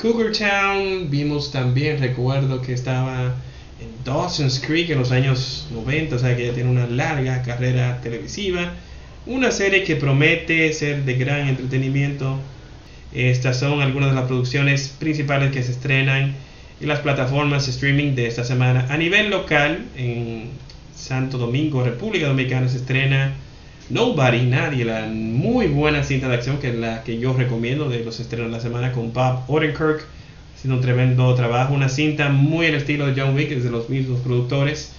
Cougar 0.00 0.32
Town, 0.32 1.10
vimos 1.10 1.50
también, 1.50 1.98
recuerdo 1.98 2.60
que 2.60 2.72
estaba 2.72 3.34
en 3.80 4.04
Dawson's 4.04 4.60
Creek 4.60 4.90
en 4.90 4.98
los 4.98 5.10
años 5.10 5.66
90, 5.72 6.16
o 6.16 6.18
sea 6.18 6.36
que 6.36 6.44
ella 6.44 6.54
tiene 6.54 6.70
una 6.70 6.86
larga 6.86 7.42
carrera 7.42 8.00
televisiva. 8.02 8.72
Una 9.26 9.50
serie 9.50 9.84
que 9.84 9.96
promete 9.96 10.72
ser 10.72 11.04
de 11.04 11.14
gran 11.14 11.48
entretenimiento. 11.48 12.38
Estas 13.12 13.58
son 13.58 13.80
algunas 13.80 14.10
de 14.10 14.16
las 14.16 14.26
producciones 14.26 14.88
principales 14.98 15.50
que 15.52 15.62
se 15.62 15.72
estrenan 15.72 16.34
en 16.80 16.88
las 16.88 17.00
plataformas 17.00 17.68
streaming 17.68 18.14
de 18.14 18.26
esta 18.26 18.44
semana. 18.44 18.86
A 18.90 18.96
nivel 18.96 19.30
local, 19.30 19.86
en 19.96 20.50
Santo 20.94 21.38
Domingo, 21.38 21.84
República 21.84 22.26
Dominicana, 22.28 22.68
se 22.68 22.78
estrena 22.78 23.34
Nobody, 23.90 24.42
Nadie, 24.42 24.84
la 24.84 25.06
muy 25.06 25.66
buena 25.66 26.02
cinta 26.02 26.28
de 26.28 26.34
acción 26.36 26.58
que 26.58 26.68
es 26.68 26.74
la 26.74 27.02
que 27.04 27.18
yo 27.18 27.34
recomiendo 27.34 27.88
de 27.88 28.04
los 28.04 28.18
estrenos 28.20 28.48
de 28.48 28.52
la 28.56 28.60
semana 28.60 28.92
con 28.92 29.12
Bob 29.12 29.44
Odenkirk, 29.48 30.04
haciendo 30.56 30.76
un 30.76 30.82
tremendo 30.82 31.34
trabajo. 31.34 31.74
Una 31.74 31.88
cinta 31.88 32.28
muy 32.30 32.66
el 32.66 32.74
estilo 32.76 33.06
de 33.06 33.20
John 33.20 33.34
Wick, 33.34 33.50
es 33.52 33.64
de 33.64 33.70
los 33.70 33.88
mismos 33.90 34.20
productores. 34.20 34.92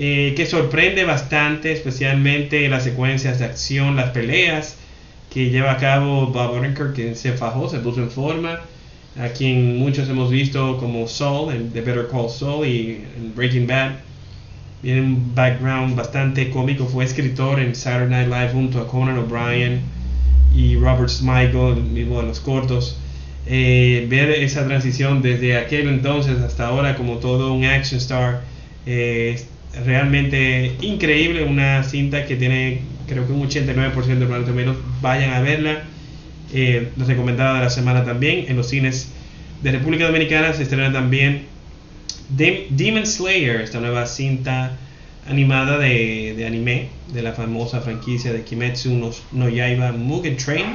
eh, 0.00 0.34
que 0.36 0.46
sorprende 0.46 1.04
bastante, 1.04 1.72
especialmente 1.72 2.68
las 2.68 2.84
secuencias 2.84 3.38
de 3.40 3.46
acción, 3.46 3.96
las 3.96 4.10
peleas 4.10 4.76
que 5.30 5.50
lleva 5.50 5.72
a 5.72 5.76
cabo 5.78 6.28
Bob 6.28 6.52
Odenkirk, 6.52 6.94
que 6.94 7.14
se 7.14 7.32
fajó, 7.32 7.68
se 7.68 7.78
puso 7.80 8.00
en 8.00 8.10
forma, 8.10 8.60
a 9.18 9.28
quien 9.28 9.78
muchos 9.78 10.08
hemos 10.08 10.30
visto 10.30 10.78
como 10.78 11.08
Saul 11.08 11.54
en 11.54 11.70
The 11.70 11.80
Better 11.80 12.08
Call 12.08 12.30
Saul 12.30 12.66
y 12.66 13.04
en 13.16 13.34
Breaking 13.34 13.66
Bad. 13.66 13.92
Tiene 14.82 15.00
un 15.00 15.34
background 15.34 15.96
bastante 15.96 16.50
cómico, 16.50 16.86
fue 16.86 17.04
escritor 17.04 17.58
en 17.58 17.74
Saturday 17.74 18.08
Night 18.08 18.28
Live 18.28 18.52
junto 18.52 18.80
a 18.80 18.86
Conan 18.86 19.18
O'Brien 19.18 19.80
y 20.54 20.76
Robert 20.76 21.08
Smigel, 21.08 21.78
el 21.78 21.82
mismo 21.82 22.20
de 22.20 22.28
los 22.28 22.38
cortos. 22.38 22.96
Eh, 23.46 24.06
ver 24.08 24.30
esa 24.30 24.66
transición 24.66 25.22
desde 25.22 25.56
aquel 25.56 25.88
entonces 25.88 26.38
hasta 26.40 26.66
ahora 26.66 26.96
como 26.96 27.16
todo 27.16 27.54
un 27.54 27.64
action 27.64 27.98
star 27.98 28.42
eh, 28.84 29.36
es 29.36 29.48
realmente 29.86 30.76
increíble, 30.82 31.44
una 31.44 31.82
cinta 31.82 32.26
que 32.26 32.36
tiene 32.36 32.82
creo 33.06 33.26
que 33.26 33.32
un 33.32 33.48
89% 33.48 34.18
de 34.18 34.26
Rotten 34.26 34.54
menos 34.54 34.76
vayan 35.00 35.32
a 35.32 35.40
verla, 35.40 35.82
eh, 36.52 36.90
recomendada 36.96 37.54
de 37.58 37.64
la 37.64 37.70
semana 37.70 38.04
también, 38.04 38.46
en 38.48 38.56
los 38.56 38.68
cines 38.68 39.08
de 39.62 39.72
República 39.72 40.06
Dominicana 40.06 40.52
se 40.52 40.62
estrena 40.62 40.92
también 40.92 41.42
Dem- 42.36 42.66
Demon 42.70 43.06
Slayer, 43.06 43.60
esta 43.60 43.80
nueva 43.80 44.06
cinta 44.06 44.76
animada 45.28 45.78
de, 45.78 46.44
anime 46.46 46.88
de 47.12 47.22
la 47.22 47.32
famosa 47.32 47.80
franquicia 47.80 48.32
de 48.32 48.42
Kimetsu 48.44 48.90
no, 48.94 49.10
no 49.32 49.48
Yaiba 49.48 49.92
Mugen 49.92 50.36
Train. 50.36 50.66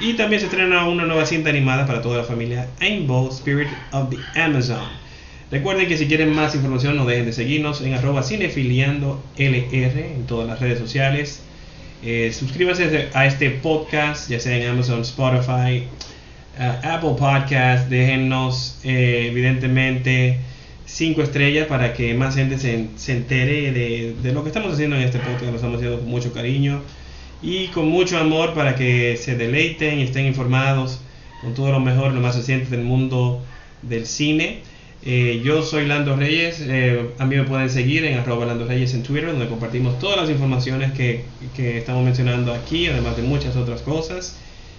Y 0.00 0.12
también 0.14 0.38
se 0.40 0.46
estrena 0.46 0.86
una 0.86 1.04
nueva 1.06 1.26
cinta 1.26 1.50
animada 1.50 1.84
para 1.86 2.00
toda 2.00 2.18
la 2.18 2.24
familia 2.24 2.68
Rainbow 2.80 3.28
Spirit 3.30 3.66
of 3.92 4.10
the 4.10 4.40
Amazon. 4.40 4.84
Recuerden 5.50 5.88
que 5.88 5.96
si 5.96 6.06
quieren 6.06 6.32
más 6.34 6.54
información 6.54 6.96
no 6.96 7.04
dejen 7.04 7.26
de 7.26 7.32
seguirnos 7.32 7.80
en 7.80 7.94
arroba 7.94 8.22
cinefiliando 8.22 9.20
LR 9.36 9.98
en 10.14 10.26
todas 10.26 10.46
las 10.46 10.60
redes 10.60 10.78
sociales. 10.78 11.42
Eh, 12.02 12.32
suscríbanse 12.32 13.08
a 13.12 13.26
este 13.26 13.50
podcast, 13.50 14.30
ya 14.30 14.38
sea 14.38 14.56
en 14.56 14.68
Amazon, 14.68 15.00
Spotify, 15.00 15.84
uh, 16.58 16.86
Apple 16.86 17.14
Podcast. 17.18 17.88
Déjennos, 17.88 18.78
eh, 18.84 19.28
evidentemente, 19.30 20.38
cinco 20.86 21.22
estrellas 21.22 21.66
para 21.66 21.92
que 21.92 22.14
más 22.14 22.36
gente 22.36 22.58
se, 22.58 22.86
se 22.96 23.12
entere 23.12 23.72
de, 23.72 24.14
de 24.22 24.32
lo 24.32 24.42
que 24.42 24.50
estamos 24.50 24.72
haciendo 24.72 24.96
en 24.96 25.02
este 25.02 25.18
podcast. 25.18 25.46
Lo 25.46 25.56
estamos 25.56 25.76
haciendo 25.76 25.98
con 25.98 26.08
mucho 26.08 26.32
cariño 26.32 26.82
y 27.42 27.68
con 27.68 27.88
mucho 27.88 28.18
amor 28.18 28.54
para 28.54 28.74
que 28.74 29.16
se 29.16 29.36
deleiten 29.36 29.98
y 29.98 30.02
estén 30.02 30.26
informados 30.26 31.00
con 31.40 31.54
todo 31.54 31.72
lo 31.72 31.80
mejor, 31.80 32.12
lo 32.12 32.20
más 32.20 32.36
reciente 32.36 32.70
del 32.70 32.84
mundo 32.84 33.42
del 33.82 34.06
cine. 34.06 34.62
Eh, 35.04 35.40
yo 35.44 35.62
soy 35.62 35.86
Lando 35.86 36.16
Reyes, 36.16 36.60
eh, 36.60 37.10
a 37.18 37.24
mí 37.24 37.36
me 37.36 37.44
pueden 37.44 37.70
seguir 37.70 38.04
en 38.04 38.18
arroba 38.18 38.46
Lando 38.46 38.66
Reyes 38.66 38.94
en 38.94 39.04
Twitter, 39.04 39.30
donde 39.30 39.46
compartimos 39.46 39.98
todas 39.98 40.20
las 40.20 40.28
informaciones 40.28 40.92
que, 40.92 41.24
que 41.54 41.78
estamos 41.78 42.04
mencionando 42.04 42.52
aquí, 42.52 42.88
además 42.88 43.16
de 43.16 43.22
muchas 43.22 43.56
otras 43.56 43.80
cosas. 43.82 44.36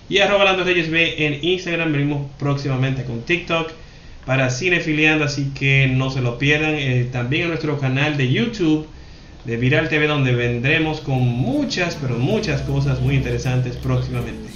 Y 0.10 0.18
arroba 0.20 0.44
Lando 0.44 0.64
Reyes 0.64 0.90
B 0.90 1.26
en 1.26 1.44
Instagram, 1.44 1.92
venimos 1.94 2.28
próximamente 2.38 3.04
con 3.06 3.22
TikTok 3.22 3.72
para 4.26 4.50
Cinefiliando, 4.50 5.26
así 5.26 5.52
que 5.58 5.88
no 5.88 6.10
se 6.10 6.22
lo 6.22 6.38
pierdan. 6.38 6.76
Eh, 6.76 7.08
también 7.12 7.44
en 7.44 7.50
nuestro 7.50 7.80
canal 7.80 8.18
de 8.18 8.32
YouTube 8.32 8.88
de 9.46 9.58
Viral 9.58 9.88
TV, 9.88 10.08
donde 10.08 10.34
vendremos 10.34 11.00
con 11.00 11.20
muchas, 11.20 11.96
pero 11.96 12.18
muchas 12.18 12.62
cosas 12.62 13.00
muy 13.02 13.16
interesantes 13.16 13.76
próximamente. 13.78 14.50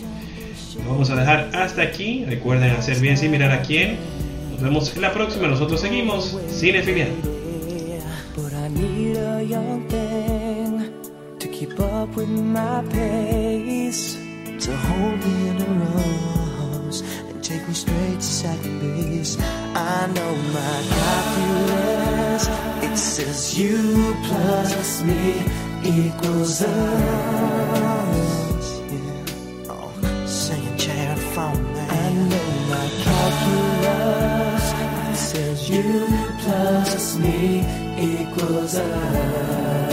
Lo 0.83 0.91
vamos 0.91 1.09
a 1.09 1.15
dejar 1.15 1.49
hasta 1.53 1.83
aquí. 1.83 2.25
Recuerden 2.25 2.71
hacer 2.71 2.99
bien 2.99 3.17
sin 3.17 3.31
mirar 3.31 3.51
a 3.51 3.61
quién. 3.61 3.97
Nos 4.53 4.61
vemos 4.61 4.95
en 4.95 5.01
la 5.01 5.11
próxima. 5.11 5.47
Nosotros 5.47 5.81
seguimos 5.81 6.37
Cinefiliando. 6.49 7.29
But 8.35 8.53
I 8.53 8.69
need 8.69 9.17
a 9.17 9.41
young 9.43 9.87
thing 9.87 10.91
to 11.39 11.47
keep 11.49 11.79
up 11.79 12.15
with 12.15 12.29
my 12.29 12.83
pace, 12.89 14.15
to 14.59 14.75
hold 14.75 15.19
me 15.25 15.49
in 15.49 15.57
her 15.59 16.75
arms 16.75 17.01
and 17.29 17.43
take 17.43 17.67
me 17.67 17.73
straight 17.73 18.19
to 18.19 18.21
second. 18.21 18.73
I 19.75 20.07
know 20.13 20.35
my 20.53 20.83
calculus, 20.95 22.47
it 22.83 22.97
says 22.97 23.57
you 23.57 24.15
plus 24.23 25.01
me 25.03 25.43
equals 25.83 26.61
us. 26.61 27.92
You 35.73 36.07
plus 36.37 37.17
me 37.17 37.65
equals 37.97 38.75
us. 38.75 39.92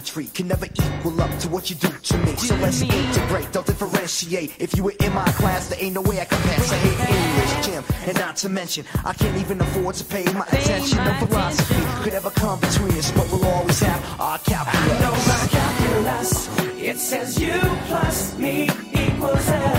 Trigonometry 0.00 0.34
can 0.34 0.48
never 0.48 0.66
equal 0.66 1.20
up 1.20 1.38
to 1.40 1.48
what 1.48 1.70
you 1.70 1.76
do 1.76 1.88
to 1.88 2.18
me. 2.18 2.36
So 2.36 2.54
let's 2.56 2.82
integrate, 2.82 3.52
don't 3.52 3.66
differentiate. 3.66 4.54
If 4.58 4.76
you 4.76 4.84
were 4.84 4.94
in 5.00 5.12
my 5.12 5.30
class, 5.32 5.68
there 5.68 5.78
ain't 5.80 5.94
no 5.94 6.02
way 6.02 6.20
I 6.20 6.24
can 6.24 6.40
pass. 6.42 6.72
I 6.72 6.76
hate 6.76 7.00
English, 7.16 7.66
gym, 7.66 7.84
and 8.08 8.18
not 8.18 8.36
to 8.36 8.48
mention, 8.48 8.84
I 9.04 9.12
can't 9.12 9.36
even 9.38 9.60
afford 9.60 9.94
to 9.96 10.04
pay 10.04 10.24
my 10.32 10.46
attention. 10.46 10.98
No 11.04 11.14
philosophy 11.26 12.04
could 12.04 12.14
ever 12.14 12.30
come 12.30 12.60
between 12.60 12.92
us, 12.92 13.10
but 13.12 13.30
we'll 13.30 13.46
always 13.46 13.80
have 13.80 14.20
our 14.20 14.38
calculus. 14.38 14.90
I 14.90 15.00
know 15.00 15.12
my 15.12 15.46
calculus. 15.50 16.48
It 16.80 16.98
says 16.98 17.38
you 17.38 17.58
plus 17.88 18.38
me 18.38 18.68
equals 18.92 19.48
us. 19.48 19.77